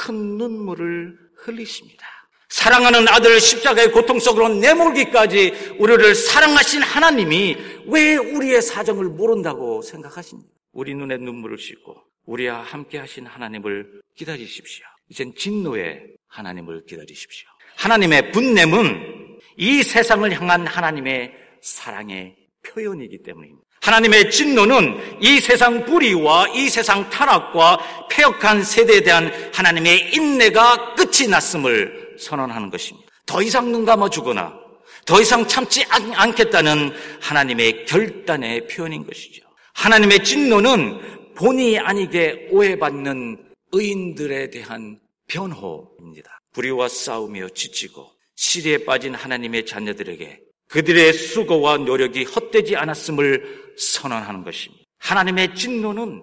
큰 0.00 0.38
눈물을 0.38 1.14
흘리십니다. 1.36 2.06
사랑하는 2.50 3.08
아들 3.08 3.40
십자가의 3.40 3.92
고통 3.92 4.18
속으로 4.18 4.48
내몰기까지 4.48 5.76
우리를 5.78 6.14
사랑하신 6.14 6.82
하나님이 6.82 7.56
왜 7.86 8.16
우리의 8.16 8.60
사정을 8.60 9.06
모른다고 9.06 9.82
생각하십니까? 9.82 10.50
우리 10.72 10.94
눈에 10.94 11.16
눈물을 11.16 11.58
씻고 11.58 11.96
우리와 12.26 12.62
함께 12.62 12.98
하신 12.98 13.26
하나님을 13.26 14.02
기다리십시오. 14.16 14.84
이젠 15.08 15.32
진노의 15.34 16.02
하나님을 16.26 16.84
기다리십시오. 16.86 17.48
하나님의 17.76 18.32
분냄은 18.32 19.38
이 19.56 19.82
세상을 19.82 20.30
향한 20.32 20.66
하나님의 20.66 21.32
사랑의 21.62 22.34
표현이기 22.66 23.22
때문입니다. 23.22 23.64
하나님의 23.80 24.30
진노는 24.30 25.22
이 25.22 25.40
세상 25.40 25.84
불의와 25.86 26.48
이 26.48 26.68
세상 26.68 27.08
타락과 27.08 28.08
폐역한 28.10 28.62
세대에 28.64 29.00
대한 29.02 29.32
하나님의 29.54 30.14
인내가 30.14 30.94
끝이 30.94 31.28
났음을 31.28 32.09
선언하는 32.20 32.70
것입니다. 32.70 33.08
더 33.26 33.42
이상 33.42 33.72
눈 33.72 33.84
감아주거나 33.84 34.58
더 35.06 35.20
이상 35.20 35.46
참지 35.46 35.84
않겠다는 35.88 36.92
하나님의 37.20 37.86
결단의 37.86 38.68
표현인 38.68 39.06
것이죠. 39.06 39.42
하나님의 39.74 40.24
진노는 40.24 41.34
본의 41.34 41.78
아니게 41.78 42.48
오해받는 42.50 43.50
의인들에 43.72 44.50
대한 44.50 44.98
변호입니다. 45.26 46.40
불의와 46.52 46.88
싸우며 46.88 47.48
지치고 47.50 48.10
시리에 48.36 48.84
빠진 48.84 49.14
하나님의 49.14 49.66
자녀들에게 49.66 50.40
그들의 50.68 51.12
수고와 51.12 51.78
노력이 51.78 52.24
헛되지 52.24 52.76
않았음을 52.76 53.74
선언하는 53.76 54.44
것입니다. 54.44 54.84
하나님의 54.98 55.54
진노는 55.54 56.22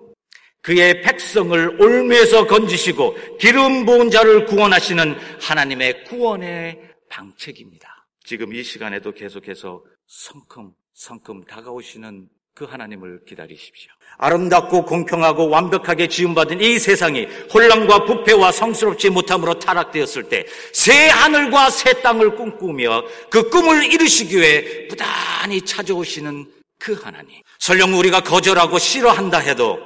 그의 0.61 1.01
백성을 1.01 1.81
올무에서 1.81 2.47
건지시고 2.47 3.15
기름 3.37 3.85
부은 3.85 4.09
자를 4.09 4.45
구원하시는 4.45 5.15
하나님의 5.41 6.03
구원의 6.05 6.79
방책입니다. 7.09 7.87
지금 8.25 8.53
이 8.53 8.63
시간에도 8.63 9.13
계속해서 9.13 9.81
성큼 10.07 10.71
성큼 10.93 11.43
다가오시는 11.45 12.27
그 12.53 12.65
하나님을 12.65 13.21
기다리십시오. 13.27 13.91
아름답고 14.17 14.83
공평하고 14.85 15.47
완벽하게 15.47 16.07
지음받은 16.07 16.59
이 16.59 16.79
세상이 16.79 17.27
혼란과 17.53 18.05
부패와 18.05 18.51
성스럽지 18.51 19.11
못함으로 19.11 19.59
타락되었을 19.59 20.23
때 20.23 20.43
새 20.73 21.07
하늘과 21.09 21.69
새 21.69 22.01
땅을 22.01 22.35
꿈꾸며 22.35 23.03
그 23.29 23.49
꿈을 23.49 23.93
이루시기 23.93 24.37
위해 24.37 24.87
부단히 24.87 25.61
찾아오시는 25.61 26.51
그 26.79 26.93
하나님. 26.93 27.41
설령 27.59 27.93
우리가 27.93 28.21
거절하고 28.21 28.79
싫어한다 28.79 29.37
해도 29.37 29.79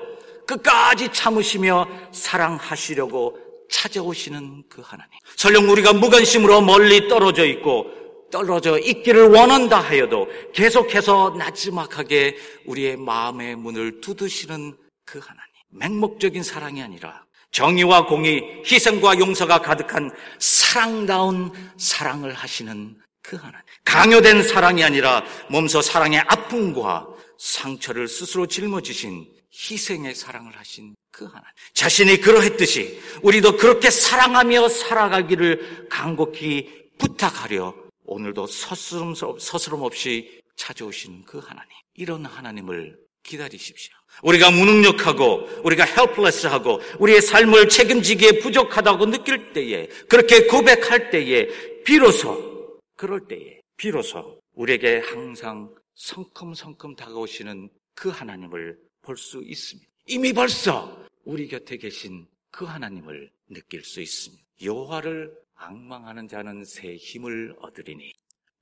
끝까지 0.45 1.09
참으시며 1.11 1.87
사랑하시려고 2.11 3.37
찾아오시는 3.69 4.63
그 4.69 4.81
하나님. 4.83 5.11
설령 5.35 5.69
우리가 5.69 5.93
무관심으로 5.93 6.61
멀리 6.61 7.07
떨어져 7.07 7.45
있고 7.45 7.87
떨어져 8.31 8.79
있기를 8.79 9.29
원한다 9.29 9.79
하여도 9.79 10.27
계속해서 10.53 11.35
나지막하게 11.37 12.37
우리의 12.65 12.97
마음의 12.97 13.55
문을 13.55 14.01
두드시는 14.01 14.77
그 15.05 15.19
하나님. 15.19 15.41
맹목적인 15.69 16.43
사랑이 16.43 16.81
아니라 16.81 17.23
정의와 17.51 18.05
공의, 18.05 18.63
희생과 18.65 19.19
용서가 19.19 19.61
가득한 19.61 20.11
사랑다운 20.39 21.51
사랑을 21.77 22.33
하시는 22.33 22.95
그 23.21 23.35
하나님. 23.35 23.59
강요된 23.83 24.43
사랑이 24.43 24.83
아니라 24.83 25.23
몸소 25.49 25.81
사랑의 25.81 26.19
아픔과 26.19 27.07
상처를 27.37 28.07
스스로 28.07 28.47
짊어지신 28.47 29.27
희생의 29.53 30.15
사랑을 30.15 30.57
하신 30.57 30.95
그 31.11 31.25
하나님. 31.25 31.47
자신이 31.73 32.21
그러했듯이 32.21 32.99
우리도 33.21 33.57
그렇게 33.57 33.89
사랑하며 33.89 34.69
살아가기를 34.69 35.87
간곡히 35.89 36.89
부탁하려 36.97 37.75
오늘도 38.05 38.47
서스럼, 38.47 39.13
서스럼 39.15 39.81
없이 39.83 40.41
찾아오신 40.55 41.23
그 41.25 41.39
하나님. 41.39 41.69
이런 41.95 42.25
하나님을 42.25 42.97
기다리십시오. 43.23 43.93
우리가 44.23 44.51
무능력하고 44.51 45.61
우리가 45.63 45.85
헬플레스하고 45.85 46.81
우리의 46.99 47.21
삶을 47.21 47.69
책임지기에 47.69 48.39
부족하다고 48.39 49.05
느낄 49.07 49.53
때에 49.53 49.87
그렇게 50.09 50.47
고백할 50.47 51.09
때에 51.11 51.47
비로소 51.83 52.79
그럴 52.97 53.27
때에 53.27 53.61
비로소 53.77 54.39
우리에게 54.53 54.99
항상 54.99 55.73
성큼성큼 55.95 56.95
다가오시는 56.95 57.69
그 57.95 58.09
하나님을 58.09 58.77
볼 59.01 59.17
수 59.17 59.41
있습니다. 59.43 59.89
이미 60.07 60.33
벌써 60.33 61.05
우리 61.23 61.47
곁에 61.47 61.77
계신 61.77 62.27
그 62.49 62.65
하나님을 62.65 63.31
느낄 63.49 63.83
수 63.83 64.01
있습니다. 64.01 64.43
여호와를 64.63 65.33
악망하는 65.55 66.27
자는 66.27 66.63
새 66.65 66.95
힘을 66.95 67.55
얻으리니 67.59 68.13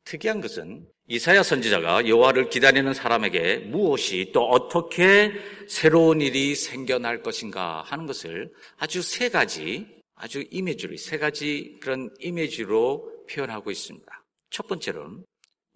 특이한 0.04 0.42
것은 0.42 0.88
이사야 1.08 1.44
선지자가 1.44 2.08
여호와를 2.08 2.50
기다리는 2.50 2.94
사람에게 2.94 3.58
무엇이 3.58 4.32
또 4.34 4.48
어떻게 4.48 5.32
새로운 5.68 6.22
일이 6.22 6.56
생겨날 6.56 7.22
것인가 7.22 7.82
하는 7.84 8.06
것을 8.06 8.52
아주 8.78 9.02
세 9.02 9.30
가지 9.30 9.88
아주 10.16 10.44
이미지로 10.52 10.98
세 10.98 11.18
가지 11.18 11.78
그런 11.80 12.14
이미지로 12.20 13.26
표현하고 13.30 13.72
있습니다. 13.72 14.26
첫 14.50 14.68
번째로는 14.68 15.26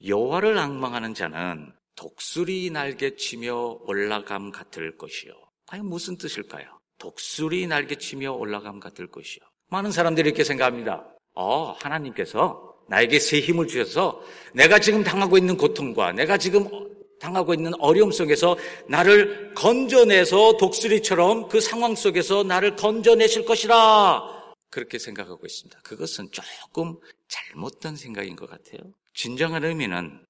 여호와를 0.05 0.57
악망하는 0.57 1.13
자는 1.13 1.71
독수리 1.95 2.69
날개치며 2.71 3.79
올라감 3.85 4.51
같을 4.51 4.97
것이요. 4.97 5.31
과연 5.67 5.85
무슨 5.85 6.17
뜻일까요? 6.17 6.65
독수리 6.97 7.67
날개치며 7.67 8.33
올라감 8.33 8.79
같을 8.79 9.07
것이요. 9.07 9.43
많은 9.69 9.91
사람들이 9.91 10.27
이렇게 10.27 10.43
생각합니다. 10.43 11.05
어, 11.35 11.71
하나님께서 11.79 12.73
나에게 12.89 13.19
새 13.19 13.39
힘을 13.39 13.67
주셔서 13.67 14.21
내가 14.53 14.79
지금 14.79 15.03
당하고 15.03 15.37
있는 15.37 15.57
고통과 15.57 16.11
내가 16.11 16.37
지금 16.37 16.67
당하고 17.19 17.53
있는 17.53 17.71
어려움 17.79 18.11
속에서 18.11 18.57
나를 18.87 19.53
건져내서 19.55 20.57
독수리처럼 20.57 21.47
그 21.47 21.61
상황 21.61 21.95
속에서 21.95 22.43
나를 22.43 22.75
건져내실 22.75 23.45
것이라 23.45 24.21
그렇게 24.69 24.99
생각하고 24.99 25.45
있습니다. 25.45 25.79
그것은 25.83 26.29
조금 26.31 26.97
잘못된 27.29 27.95
생각인 27.95 28.35
것 28.35 28.49
같아요. 28.49 28.79
진정한 29.13 29.63
의미는 29.63 30.25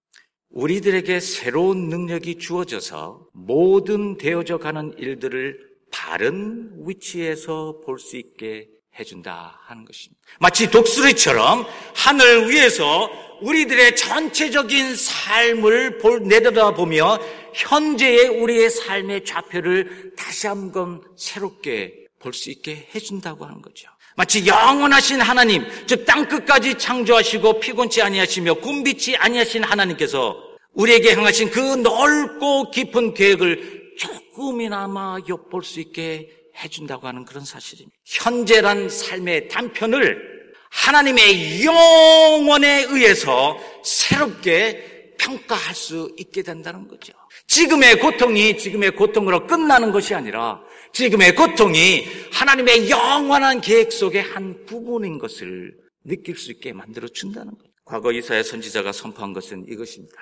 우리들에게 0.53 1.19
새로운 1.19 1.89
능력이 1.89 2.37
주어져서 2.37 3.27
모든 3.33 4.17
되어져 4.17 4.57
가는 4.59 4.93
일들을 4.97 5.59
바른 5.91 6.71
위치에서 6.87 7.81
볼 7.85 7.99
수 7.99 8.17
있게 8.17 8.69
해준다 8.99 9.59
하는 9.63 9.85
것입니다. 9.85 10.21
마치 10.39 10.69
독수리처럼 10.69 11.65
하늘 11.95 12.47
위에서 12.49 13.09
우리들의 13.41 13.95
전체적인 13.95 14.95
삶을 14.95 15.97
내려다보며 16.27 17.17
현재의 17.53 18.27
우리의 18.27 18.69
삶의 18.69 19.25
좌표를 19.25 20.13
다시 20.15 20.45
한번 20.47 21.01
새롭게 21.17 22.05
볼 22.19 22.33
수 22.33 22.51
있게 22.51 22.87
해준다고 22.93 23.45
하는 23.45 23.61
거죠. 23.61 23.89
마치 24.15 24.45
영원하신 24.45 25.21
하나님, 25.21 25.65
즉 25.87 26.05
땅끝까지 26.05 26.77
창조하시고 26.77 27.59
피곤치 27.59 28.01
아니하시며 28.01 28.55
군빛이 28.55 29.17
아니하신 29.17 29.63
하나님께서 29.63 30.37
우리에게 30.73 31.13
향하신 31.13 31.49
그 31.49 31.59
넓고 31.59 32.71
깊은 32.71 33.13
계획을 33.13 33.93
조금이나마 33.97 35.17
엿볼 35.27 35.63
수 35.63 35.79
있게 35.79 36.29
해준다고 36.57 37.07
하는 37.07 37.25
그런 37.25 37.43
사실입니다. 37.43 37.95
현재란 38.05 38.89
삶의 38.89 39.47
단편을 39.47 40.33
하나님의 40.69 41.63
영원에 41.63 42.85
의해서 42.89 43.57
새롭게 43.83 45.13
평가할 45.17 45.75
수 45.75 46.11
있게 46.17 46.41
된다는 46.41 46.87
거죠. 46.87 47.13
지금의 47.47 47.99
고통이 47.99 48.57
지금의 48.57 48.91
고통으로 48.91 49.45
끝나는 49.45 49.91
것이 49.91 50.13
아니라 50.13 50.59
지금의 50.93 51.35
고통이 51.35 52.07
하나님의 52.31 52.89
영원한 52.89 53.61
계획 53.61 53.91
속의 53.91 54.21
한 54.21 54.63
부분인 54.67 55.17
것을 55.17 55.73
느낄 56.05 56.37
수 56.37 56.51
있게 56.51 56.71
만들어 56.71 57.07
준다는 57.07 57.51
거예요. 57.57 57.73
과거 57.83 58.11
이사야 58.11 58.43
선지자가 58.43 58.91
선포한 58.91 59.33
것은 59.33 59.65
이것입니다. 59.67 60.15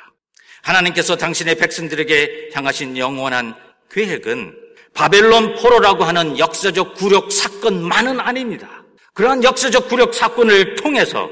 하나님께서 0.63 1.17
당신의 1.17 1.55
백성들에게 1.55 2.51
향하신 2.53 2.97
영원한 2.97 3.53
계획은 3.91 4.57
바벨론 4.93 5.55
포로라고 5.55 6.05
하는 6.05 6.39
역사적 6.39 6.95
굴욕 6.95 7.31
사건만은 7.31 8.19
아닙니다. 8.21 8.85
그러한 9.13 9.43
역사적 9.43 9.89
굴욕 9.89 10.13
사건을 10.13 10.75
통해서 10.75 11.29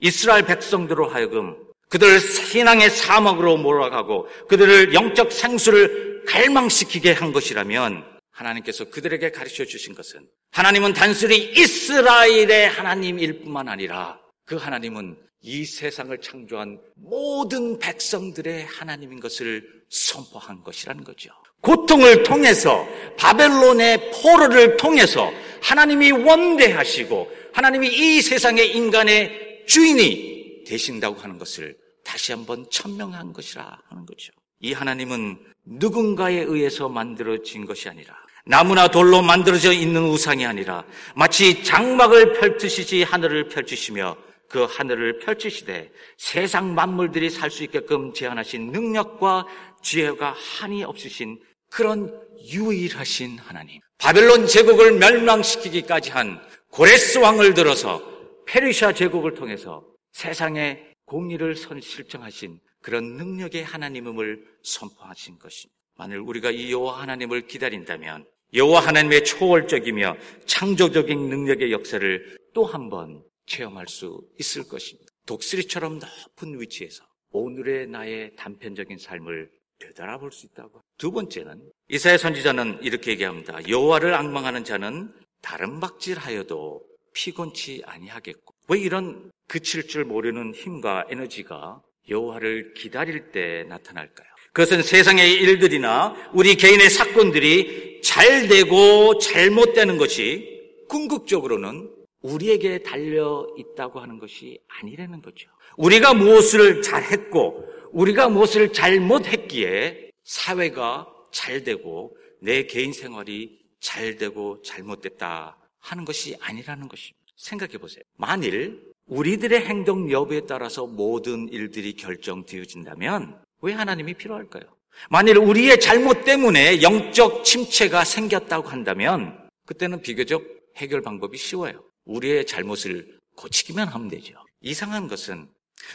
이스라엘 0.00 0.46
백성들로 0.46 1.08
하여금 1.08 1.56
그들 1.88 2.20
신앙의 2.20 2.90
사막으로 2.90 3.56
몰아가고 3.56 4.28
그들을 4.48 4.94
영적 4.94 5.32
생수를 5.32 6.22
갈망시키게 6.26 7.12
한 7.12 7.32
것이라면 7.32 8.17
하나님께서 8.38 8.84
그들에게 8.84 9.30
가르쳐 9.30 9.64
주신 9.64 9.94
것은 9.94 10.26
하나님은 10.52 10.92
단순히 10.92 11.36
이스라엘의 11.56 12.68
하나님일 12.68 13.40
뿐만 13.40 13.68
아니라 13.68 14.18
그 14.44 14.56
하나님은 14.56 15.16
이 15.42 15.64
세상을 15.64 16.16
창조한 16.20 16.80
모든 16.94 17.78
백성들의 17.78 18.64
하나님인 18.66 19.20
것을 19.20 19.82
선포한 19.88 20.62
것이라는 20.62 21.04
거죠. 21.04 21.30
고통을 21.60 22.22
통해서 22.22 22.86
바벨론의 23.16 24.12
포로를 24.12 24.76
통해서 24.76 25.32
하나님이 25.62 26.12
원대하시고 26.12 27.30
하나님이 27.52 27.88
이 27.88 28.22
세상의 28.22 28.76
인간의 28.76 29.64
주인이 29.66 30.64
되신다고 30.66 31.18
하는 31.18 31.38
것을 31.38 31.76
다시 32.04 32.32
한번 32.32 32.64
천명한 32.70 33.32
것이라 33.32 33.80
하는 33.88 34.06
거죠. 34.06 34.32
이 34.60 34.72
하나님은 34.72 35.38
누군가에 35.64 36.40
의해서 36.40 36.88
만들어진 36.88 37.66
것이 37.66 37.88
아니라 37.88 38.16
나무나 38.48 38.88
돌로 38.88 39.20
만들어져 39.20 39.74
있는 39.74 40.04
우상이 40.04 40.46
아니라 40.46 40.82
마치 41.14 41.62
장막을 41.62 42.32
펼치시지 42.32 43.02
하늘을 43.02 43.48
펼치시며 43.48 44.16
그 44.48 44.64
하늘을 44.64 45.18
펼치시되 45.18 45.92
세상 46.16 46.74
만물들이 46.74 47.28
살 47.28 47.50
수 47.50 47.62
있게끔 47.64 48.14
제안하신 48.14 48.72
능력과 48.72 49.46
지혜가 49.82 50.34
한이 50.34 50.82
없으신 50.82 51.38
그런 51.70 52.10
유일하신 52.50 53.38
하나님. 53.38 53.82
바벨론 53.98 54.46
제국을 54.46 54.92
멸망시키기까지 54.92 56.10
한 56.10 56.40
고레스 56.70 57.18
왕을 57.18 57.52
들어서 57.52 58.02
페르시아 58.46 58.94
제국을 58.94 59.34
통해서 59.34 59.84
세상의 60.12 60.94
공의를 61.04 61.54
실정하신 61.54 62.60
그런 62.80 63.18
능력의 63.18 63.62
하나님임을 63.62 64.42
선포하신 64.62 65.38
것입니다. 65.38 65.76
만일 65.98 66.16
우리가 66.18 66.50
이 66.50 66.72
여호와 66.72 67.02
하나님을 67.02 67.46
기다린다면 67.46 68.24
여호와 68.54 68.80
하나님의 68.80 69.24
초월적이며 69.24 70.16
창조적인 70.46 71.28
능력의 71.28 71.72
역사를 71.72 72.38
또 72.54 72.64
한 72.64 72.88
번 72.88 73.22
체험할 73.46 73.86
수 73.88 74.20
있을 74.38 74.64
것입니다. 74.68 75.10
독수리처럼 75.26 75.98
높은 76.00 76.60
위치에서 76.60 77.04
오늘의 77.30 77.86
나의 77.88 78.34
단편적인 78.36 78.98
삶을 78.98 79.50
되돌아볼 79.78 80.32
수 80.32 80.46
있다고. 80.46 80.80
두 80.98 81.12
번째는 81.12 81.60
이사야 81.90 82.18
선지자는 82.18 82.80
이렇게 82.82 83.12
얘기합니다. 83.12 83.58
여호와를 83.68 84.14
악망하는 84.14 84.64
자는 84.64 85.12
다른 85.40 85.78
박질하여도 85.80 86.82
피곤치 87.14 87.82
아니하겠고. 87.86 88.54
왜 88.68 88.80
이런 88.80 89.30
그칠 89.46 89.86
줄 89.86 90.04
모르는 90.04 90.54
힘과 90.54 91.06
에너지가 91.10 91.80
여호와를 92.08 92.74
기다릴 92.74 93.30
때 93.30 93.64
나타날까요? 93.68 94.28
그것은 94.52 94.82
세상의 94.82 95.34
일들이나 95.34 96.30
우리 96.34 96.56
개인의 96.56 96.90
사건들이 96.90 97.87
잘 98.02 98.48
되고 98.48 99.18
잘못되는 99.18 99.98
것이 99.98 100.58
궁극적으로는 100.88 101.90
우리에게 102.22 102.82
달려 102.82 103.46
있다고 103.56 104.00
하는 104.00 104.18
것이 104.18 104.58
아니라는 104.66 105.22
거죠. 105.22 105.48
우리가 105.76 106.14
무엇을 106.14 106.82
잘했고 106.82 107.64
우리가 107.92 108.28
무엇을 108.28 108.72
잘못했기에 108.72 110.10
사회가 110.24 111.06
잘 111.30 111.62
되고 111.62 112.16
내 112.40 112.64
개인 112.64 112.92
생활이 112.92 113.58
잘 113.80 114.16
되고 114.16 114.60
잘못됐다 114.62 115.56
하는 115.78 116.04
것이 116.04 116.36
아니라는 116.40 116.88
것입니다. 116.88 117.18
생각해 117.36 117.78
보세요. 117.78 118.02
만일 118.16 118.82
우리들의 119.06 119.60
행동 119.64 120.10
여부에 120.10 120.42
따라서 120.46 120.86
모든 120.86 121.48
일들이 121.48 121.94
결정되어진다면 121.94 123.40
왜 123.62 123.72
하나님이 123.72 124.14
필요할까요? 124.14 124.64
만일 125.10 125.38
우리의 125.38 125.80
잘못 125.80 126.24
때문에 126.24 126.82
영적 126.82 127.44
침체가 127.44 128.04
생겼다고 128.04 128.68
한다면 128.68 129.48
그때는 129.66 130.02
비교적 130.02 130.44
해결 130.76 131.02
방법이 131.02 131.36
쉬워요. 131.38 131.84
우리의 132.04 132.46
잘못을 132.46 133.18
고치기만 133.36 133.88
하면 133.88 134.08
되죠. 134.08 134.34
이상한 134.60 135.08
것은 135.08 135.48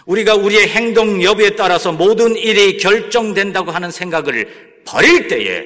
우리가 0.06 0.36
우리의 0.36 0.70
행동 0.70 1.22
여부에 1.22 1.56
따라서 1.56 1.92
모든 1.92 2.36
일이 2.36 2.78
결정된다고 2.78 3.72
하는 3.72 3.92
생각을 3.92 4.84
버릴 4.86 5.28
때에 5.28 5.66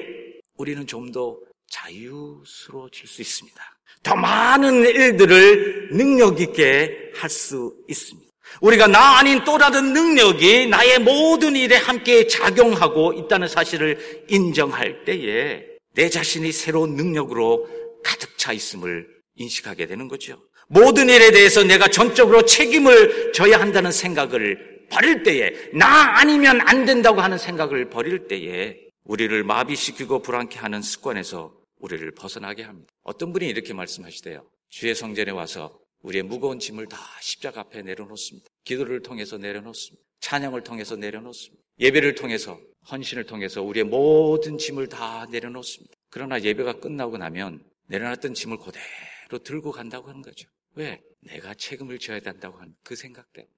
우리는 0.56 0.86
좀 0.86 1.12
더 1.12 1.38
자유스러워질 1.70 3.06
수 3.06 3.20
있습니다. 3.22 3.78
더 4.02 4.16
많은 4.16 4.84
일들을 4.86 5.90
능력 5.92 6.40
있게 6.40 7.12
할 7.14 7.28
수 7.30 7.74
있습니다. 7.88 8.27
우리가 8.60 8.86
나 8.86 9.18
아닌 9.18 9.42
또 9.44 9.58
다른 9.58 9.92
능력이 9.92 10.66
나의 10.66 10.98
모든 10.98 11.54
일에 11.56 11.76
함께 11.76 12.26
작용하고 12.26 13.12
있다는 13.12 13.48
사실을 13.48 14.24
인정할 14.28 15.04
때에 15.04 15.64
내 15.94 16.08
자신이 16.08 16.52
새로운 16.52 16.94
능력으로 16.94 17.68
가득 18.04 18.36
차 18.38 18.52
있음을 18.52 19.06
인식하게 19.36 19.86
되는 19.86 20.08
거죠. 20.08 20.38
모든 20.68 21.08
일에 21.08 21.30
대해서 21.30 21.62
내가 21.64 21.88
전적으로 21.88 22.44
책임을 22.44 23.32
져야 23.32 23.58
한다는 23.60 23.90
생각을 23.90 24.86
버릴 24.90 25.22
때에 25.22 25.52
나 25.72 26.18
아니면 26.18 26.60
안 26.62 26.84
된다고 26.84 27.20
하는 27.20 27.38
생각을 27.38 27.88
버릴 27.90 28.26
때에 28.28 28.76
우리를 29.04 29.44
마비시키고 29.44 30.20
불안케 30.20 30.58
하는 30.58 30.82
습관에서 30.82 31.52
우리를 31.80 32.10
벗어나게 32.12 32.62
합니다. 32.62 32.92
어떤 33.02 33.32
분이 33.32 33.46
이렇게 33.46 33.72
말씀하시대요. 33.72 34.44
주의 34.68 34.94
성전에 34.94 35.30
와서 35.30 35.78
우리의 36.02 36.22
무거운 36.22 36.58
짐을 36.58 36.86
다 36.86 36.98
십자가 37.20 37.60
앞에 37.62 37.82
내려놓습니다. 37.82 38.48
기도를 38.64 39.02
통해서 39.02 39.38
내려놓습니다. 39.38 40.04
찬양을 40.20 40.62
통해서 40.62 40.96
내려놓습니다. 40.96 41.62
예배를 41.80 42.14
통해서 42.14 42.58
헌신을 42.90 43.24
통해서 43.24 43.62
우리의 43.62 43.84
모든 43.84 44.58
짐을 44.58 44.88
다 44.88 45.26
내려놓습니다. 45.30 45.94
그러나 46.10 46.40
예배가 46.40 46.80
끝나고 46.80 47.18
나면 47.18 47.64
내려놨던 47.86 48.34
짐을 48.34 48.58
그대로 48.58 49.42
들고 49.42 49.72
간다고 49.72 50.08
하는 50.08 50.22
거죠. 50.22 50.48
왜? 50.74 51.00
내가 51.20 51.54
책임을 51.54 51.98
져야 51.98 52.20
된다고 52.20 52.58
하는 52.58 52.74
그 52.82 52.96
생각 52.96 53.32
때문에. 53.32 53.52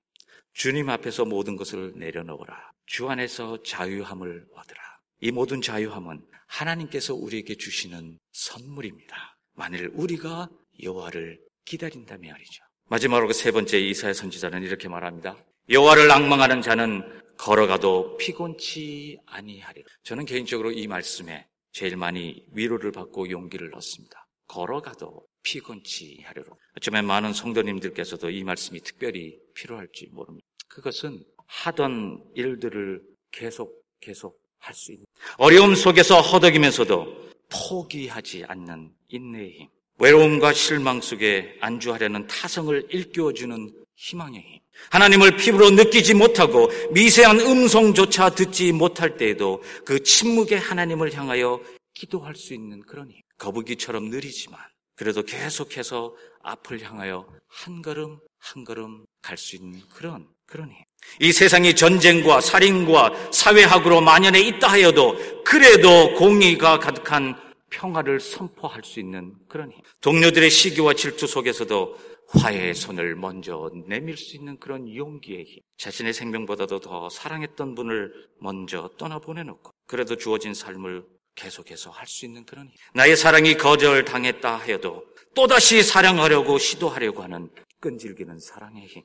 주님 0.53 0.89
앞에서 0.89 1.25
모든 1.25 1.57
것을 1.57 1.93
내려놓으라. 1.97 2.73
주 2.87 3.09
안에서 3.09 3.63
자유함을 3.63 4.47
얻으라. 4.53 4.81
이 5.21 5.31
모든 5.31 5.61
자유함은 5.61 6.27
하나님께서 6.47 7.15
우리에게 7.15 7.55
주시는 7.55 8.19
선물입니다. 8.33 9.39
만일 9.55 9.91
우리가 9.95 10.49
여호와를 10.83 11.39
기다린다면 11.71 12.33
말이죠. 12.33 12.65
마지막으로 12.89 13.33
세 13.33 13.53
번째 13.53 13.79
이사야 13.79 14.13
선지자는 14.13 14.65
이렇게 14.65 14.89
말합니다. 14.89 15.37
여호와를 15.69 16.11
악망하는 16.11 16.63
자는 16.63 17.23
걸어가도 17.39 18.17
피곤치 18.17 19.19
아니하리라. 19.27 19.87
저는 20.03 20.25
개인적으로 20.25 20.73
이 20.73 20.89
말씀에 20.89 21.47
제일 21.71 21.97
많이 21.97 22.45
위로를 22.53 22.91
받고 22.91 23.31
용기를 23.31 23.73
얻습니다. 23.77 24.27
걸어가도 24.49 25.25
피곤치 25.45 26.23
하리라. 26.25 26.47
어쩌면 26.77 27.07
많은 27.07 27.33
성도님들께서도 27.33 28.31
이 28.31 28.43
말씀이 28.43 28.81
특별히 28.81 29.39
필요할지 29.55 30.09
모릅니다. 30.11 30.45
그것은 30.69 31.23
하던 31.47 32.33
일들을 32.35 33.01
계속 33.31 33.85
계속 34.01 34.41
할 34.59 34.75
수 34.75 34.93
있는 34.93 35.07
어려움 35.39 35.77
속에서 35.77 36.21
허덕이면서도 36.21 37.31
포기하지 37.49 38.45
않는 38.49 38.93
인내의 39.09 39.53
힘. 39.53 39.69
외로움과 40.01 40.53
실망 40.55 41.01
속에 41.01 41.57
안주하려는 41.61 42.27
타성을 42.27 42.87
일깨워주는 42.91 43.71
희망의 43.97 44.41
힘. 44.41 44.61
하나님을 44.91 45.37
피부로 45.37 45.69
느끼지 45.71 46.15
못하고 46.15 46.71
미세한 46.91 47.39
음성조차 47.39 48.31
듣지 48.31 48.73
못할 48.73 49.19
때에도 49.19 49.63
그 49.85 50.03
침묵의 50.03 50.59
하나님을 50.59 51.13
향하여 51.13 51.61
기도할 51.93 52.35
수 52.35 52.55
있는 52.55 52.81
그런 52.81 53.11
힘. 53.11 53.21
거북이처럼 53.39 54.09
느리지만 54.09 54.59
그래도 54.97 55.23
계속해서 55.23 56.15
앞을 56.43 56.81
향하여 56.83 57.27
한 57.47 57.83
걸음 57.83 58.19
한 58.39 58.65
걸음 58.65 59.05
갈 59.21 59.37
수 59.37 59.57
있는 59.57 59.81
그런 59.95 60.27
그런 60.47 60.71
힘. 60.71 60.77
이 61.21 61.31
세상이 61.31 61.75
전쟁과 61.75 62.41
살인과 62.41 63.33
사회학으로 63.33 64.01
만연해 64.01 64.41
있다 64.41 64.69
하여도 64.69 65.17
그래도 65.45 66.15
공의가 66.15 66.79
가득한 66.79 67.50
평화를 67.71 68.21
선포할 68.21 68.83
수 68.85 69.01
있는 69.01 69.35
그런 69.49 69.71
힘. 69.71 69.81
동료들의 70.01 70.51
시기와 70.51 70.95
질투 70.95 71.27
속에서도 71.27 71.97
화해의 72.29 72.75
손을 72.75 73.17
먼저 73.17 73.71
내밀 73.89 74.17
수 74.17 74.37
있는 74.37 74.59
그런 74.59 74.95
용기의 74.95 75.45
힘. 75.45 75.61
자신의 75.79 76.13
생명보다도 76.13 76.81
더 76.81 77.09
사랑했던 77.09 77.75
분을 77.75 78.13
먼저 78.41 78.91
떠나보내놓고 78.99 79.73
그래도 79.87 80.17
주어진 80.17 80.55
삶을 80.55 81.05
계속해서 81.35 81.91
할 81.91 82.07
수 82.07 82.27
있는 82.27 82.45
그런 82.45 82.67
힘. 82.67 82.75
나의 82.95 83.17
사랑이 83.17 83.57
거절당했다 83.57 84.57
하여도 84.57 85.05
또다시 85.35 85.83
사랑하려고 85.83 86.59
시도하려고 86.59 87.23
하는 87.23 87.49
끈질기는 87.81 88.39
사랑의 88.39 88.87
힘. 88.87 89.03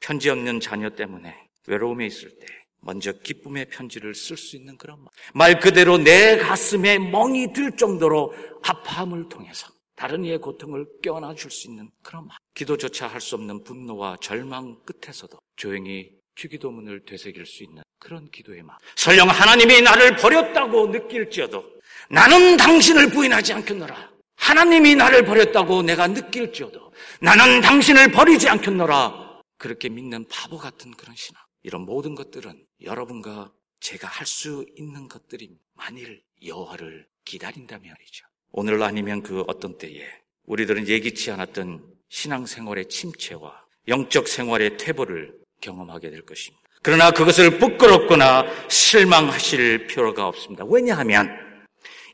편지 0.00 0.30
없는 0.30 0.60
자녀 0.60 0.90
때문에 0.90 1.34
외로움에 1.66 2.06
있을 2.06 2.28
때 2.38 2.46
먼저 2.82 3.12
기쁨의 3.12 3.66
편지를 3.70 4.14
쓸 4.14 4.36
수 4.36 4.56
있는 4.56 4.76
그런 4.76 4.98
말. 4.98 5.08
말 5.34 5.60
그대로 5.60 5.98
내 5.98 6.36
가슴에 6.36 6.98
멍이 6.98 7.52
들 7.52 7.72
정도로 7.76 8.34
아파함을 8.62 9.28
통해서 9.28 9.68
다른 9.94 10.24
이의 10.24 10.38
고통을 10.38 10.86
껴안아 11.02 11.34
줄 11.36 11.50
수 11.50 11.68
있는 11.68 11.90
그런 12.02 12.26
말. 12.26 12.36
기도조차 12.54 13.06
할 13.06 13.20
수 13.20 13.36
없는 13.36 13.62
분노와 13.64 14.16
절망 14.20 14.76
끝에서도 14.84 15.38
조용히 15.56 16.10
주기도문을 16.34 17.04
되새길 17.04 17.46
수 17.46 17.62
있는 17.62 17.82
그런 18.00 18.28
기도의 18.30 18.62
마음. 18.62 18.78
설령 18.96 19.28
하나님이 19.28 19.82
나를 19.82 20.16
버렸다고 20.16 20.88
느낄지어도 20.88 21.64
나는 22.10 22.56
당신을 22.56 23.10
부인하지 23.10 23.52
않겠노라. 23.52 24.10
하나님이 24.36 24.96
나를 24.96 25.24
버렸다고 25.24 25.82
내가 25.82 26.08
느낄지어도 26.08 26.92
나는 27.20 27.60
당신을 27.60 28.10
버리지 28.10 28.48
않겠노라. 28.48 29.40
그렇게 29.56 29.88
믿는 29.88 30.26
바보 30.28 30.58
같은 30.58 30.90
그런 30.92 31.14
신앙. 31.14 31.40
이런 31.62 31.82
모든 31.82 32.14
것들은 32.14 32.64
여러분과 32.82 33.52
제가 33.80 34.08
할 34.08 34.26
수 34.26 34.64
있는 34.76 35.08
것들입니다. 35.08 35.60
만일 35.74 36.22
여호와를 36.44 37.06
기다린다면 37.24 37.88
말이죠. 37.88 38.26
오늘 38.52 38.82
아니면 38.82 39.22
그 39.22 39.44
어떤 39.46 39.78
때에 39.78 40.06
우리들은 40.46 40.88
예기치 40.88 41.30
않았던 41.30 41.84
신앙생활의 42.08 42.88
침체와 42.88 43.62
영적 43.88 44.28
생활의 44.28 44.76
퇴보를 44.76 45.34
경험하게 45.60 46.10
될 46.10 46.22
것입니다. 46.22 46.62
그러나 46.82 47.10
그것을 47.10 47.58
부끄럽거나 47.58 48.44
실망하실 48.68 49.86
필요가 49.86 50.26
없습니다. 50.28 50.64
왜냐하면 50.66 51.30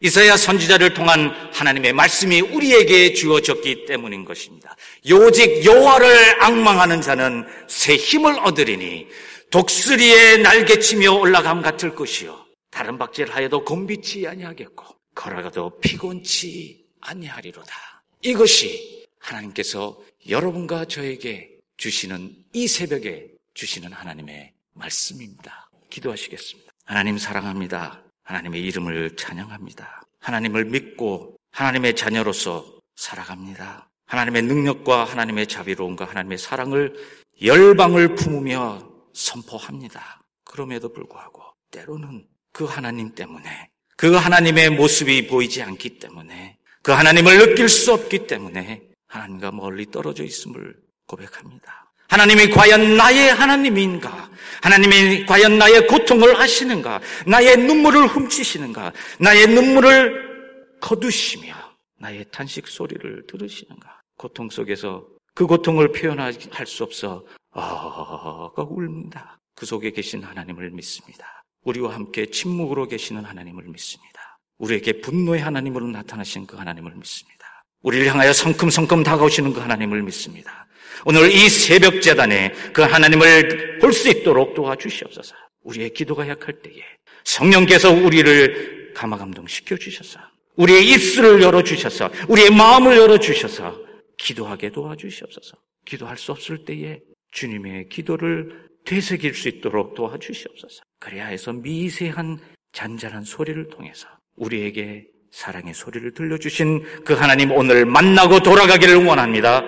이사야 0.00 0.36
선지자를 0.36 0.94
통한 0.94 1.30
하나님의 1.52 1.92
말씀이 1.92 2.40
우리에게 2.40 3.14
주어졌기 3.14 3.86
때문인 3.86 4.24
것입니다. 4.24 4.76
요직 5.08 5.64
여호와를 5.64 6.42
악망하는 6.42 7.00
자는 7.00 7.46
새 7.66 7.96
힘을 7.96 8.38
얻으리니 8.40 9.08
독수리의 9.50 10.42
날개치며 10.42 11.12
올라감 11.12 11.62
같을 11.62 11.94
것이요 11.94 12.44
다른 12.70 12.98
박질 12.98 13.30
하여도 13.30 13.64
곤비치 13.64 14.26
아니하겠고 14.26 14.84
걸어가도 15.14 15.80
피곤치 15.80 16.84
아니하리로다. 17.00 18.02
이것이 18.22 19.06
하나님께서 19.18 19.98
여러분과 20.28 20.84
저에게 20.84 21.50
주시는 21.76 22.34
이 22.52 22.68
새벽에 22.68 23.28
주시는 23.54 23.92
하나님의 23.92 24.52
말씀입니다. 24.74 25.70
기도하시겠습니다. 25.90 26.72
하나님 26.84 27.18
사랑합니다. 27.18 28.02
하나님의 28.24 28.62
이름을 28.62 29.16
찬양합니다. 29.16 30.02
하나님을 30.20 30.66
믿고 30.66 31.36
하나님의 31.50 31.96
자녀로서 31.96 32.80
살아갑니다. 32.96 33.88
하나님의 34.06 34.42
능력과 34.42 35.04
하나님의 35.04 35.46
자비로움과 35.46 36.04
하나님의 36.04 36.38
사랑을 36.38 36.94
열방을 37.42 38.14
품으며 38.14 38.88
선포합니다. 39.18 40.22
그럼에도 40.44 40.92
불구하고 40.92 41.42
때로는 41.70 42.24
그 42.52 42.64
하나님 42.64 43.14
때문에 43.14 43.70
그 43.96 44.14
하나님의 44.14 44.70
모습이 44.70 45.26
보이지 45.26 45.62
않기 45.62 45.98
때문에 45.98 46.56
그 46.82 46.92
하나님을 46.92 47.38
느낄 47.38 47.68
수 47.68 47.92
없기 47.92 48.26
때문에 48.26 48.82
하나님과 49.08 49.50
멀리 49.50 49.86
떨어져 49.90 50.22
있음을 50.22 50.76
고백합니다. 51.06 51.92
하나님이 52.08 52.50
과연 52.50 52.96
나의 52.96 53.34
하나님인가? 53.34 54.30
하나님이 54.62 55.26
과연 55.26 55.58
나의 55.58 55.86
고통을 55.86 56.40
아시는가? 56.40 57.00
나의 57.26 57.58
눈물을 57.58 58.06
훔치시는가? 58.06 58.92
나의 59.18 59.48
눈물을 59.48 60.78
거두시며 60.80 61.54
나의 61.98 62.24
탄식 62.30 62.68
소리를 62.68 63.26
들으시는가? 63.26 64.00
고통 64.16 64.48
속에서 64.48 65.06
그 65.34 65.46
고통을 65.46 65.92
표현할 65.92 66.34
수 66.66 66.82
없어 66.84 67.24
아가 67.60 68.62
울다. 68.62 69.40
그 69.54 69.66
속에 69.66 69.90
계신 69.90 70.22
하나님을 70.22 70.70
믿습니다. 70.70 71.44
우리와 71.64 71.94
함께 71.94 72.26
침묵으로 72.26 72.86
계시는 72.88 73.24
하나님을 73.24 73.64
믿습니다. 73.64 74.38
우리에게 74.58 75.00
분노의 75.00 75.40
하나님으로 75.40 75.86
나타나신 75.88 76.46
그 76.46 76.56
하나님을 76.56 76.92
믿습니다. 76.94 77.64
우리를 77.82 78.06
향하여 78.08 78.32
성큼성큼 78.32 79.02
다가오시는 79.02 79.52
그 79.52 79.60
하나님을 79.60 80.02
믿습니다. 80.02 80.66
오늘 81.04 81.30
이 81.30 81.48
새벽 81.48 82.02
재단에 82.02 82.52
그 82.72 82.82
하나님을 82.82 83.78
볼 83.80 83.92
수 83.92 84.08
있도록 84.08 84.54
도와주시옵소서. 84.54 85.34
우리의 85.62 85.90
기도가 85.92 86.26
약할 86.28 86.60
때에 86.60 86.82
성령께서 87.24 87.92
우리를 87.92 88.94
감화감동시켜 88.94 89.76
주셔서 89.76 90.18
우리의 90.56 90.88
입술을 90.88 91.40
열어 91.42 91.62
주셔서 91.62 92.10
우리의 92.28 92.50
마음을 92.50 92.96
열어 92.96 93.18
주셔서 93.18 93.78
기도하게 94.16 94.70
도와주시옵소서. 94.70 95.56
기도할 95.84 96.16
수 96.18 96.32
없을 96.32 96.64
때에 96.64 96.98
주님의 97.30 97.88
기도를 97.88 98.68
되새길 98.84 99.34
수 99.34 99.48
있도록 99.48 99.94
도와주시옵소서. 99.94 100.82
그래야 100.98 101.26
해서 101.26 101.52
미세한 101.52 102.38
잔잔한 102.72 103.22
소리를 103.22 103.68
통해서 103.68 104.08
우리에게 104.36 105.06
사랑의 105.30 105.74
소리를 105.74 106.12
들려주신 106.14 107.04
그 107.04 107.12
하나님 107.14 107.52
오늘 107.52 107.84
만나고 107.84 108.40
돌아가기를 108.40 109.04
원합니다. 109.04 109.62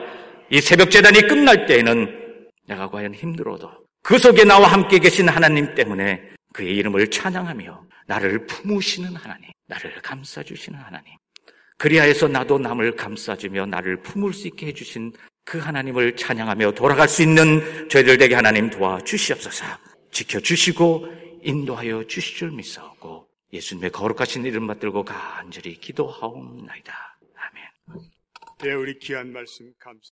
이 0.51 0.61
새벽 0.61 0.90
재단이 0.90 1.23
끝날 1.23 1.66
때에는 1.66 2.49
내가 2.66 2.88
과연 2.88 3.14
힘들어도 3.14 3.70
그 4.03 4.18
속에 4.18 4.44
나와 4.44 4.68
함께 4.68 4.99
계신 4.99 5.29
하나님 5.29 5.75
때문에 5.75 6.31
그의 6.53 6.77
이름을 6.77 7.11
찬양하며 7.11 7.85
나를 8.07 8.46
품으시는 8.46 9.14
하나님, 9.14 9.51
나를 9.68 10.01
감싸주시는 10.03 10.79
하나님. 10.79 11.14
그리하여서 11.79 12.29
나도 12.29 12.59
남을 12.59 12.96
감싸주며 12.96 13.66
나를 13.66 14.03
품을 14.03 14.33
수 14.33 14.49
있게 14.49 14.66
해주신 14.66 15.12
그 15.51 15.59
하나님을 15.59 16.15
찬양하며 16.15 16.71
돌아갈 16.75 17.09
수 17.09 17.23
있는 17.23 17.89
저희들 17.89 18.19
되게 18.19 18.37
하나님 18.37 18.71
도와주시옵소서. 18.71 19.65
지켜주시고 20.13 21.41
인도하여 21.43 22.05
주실 22.07 22.37
줄 22.37 22.53
믿사오고 22.53 23.27
예수님의 23.53 23.91
거룩하신 23.91 24.45
이름 24.45 24.69
받들고 24.69 25.05
간절히 25.05 25.75
기도하옵나이다. 25.75 27.19
아멘. 27.35 28.05
네, 28.63 28.75
우리 28.75 28.97
귀한 29.01 29.33
말씀 29.33 29.73
감사. 29.81 29.99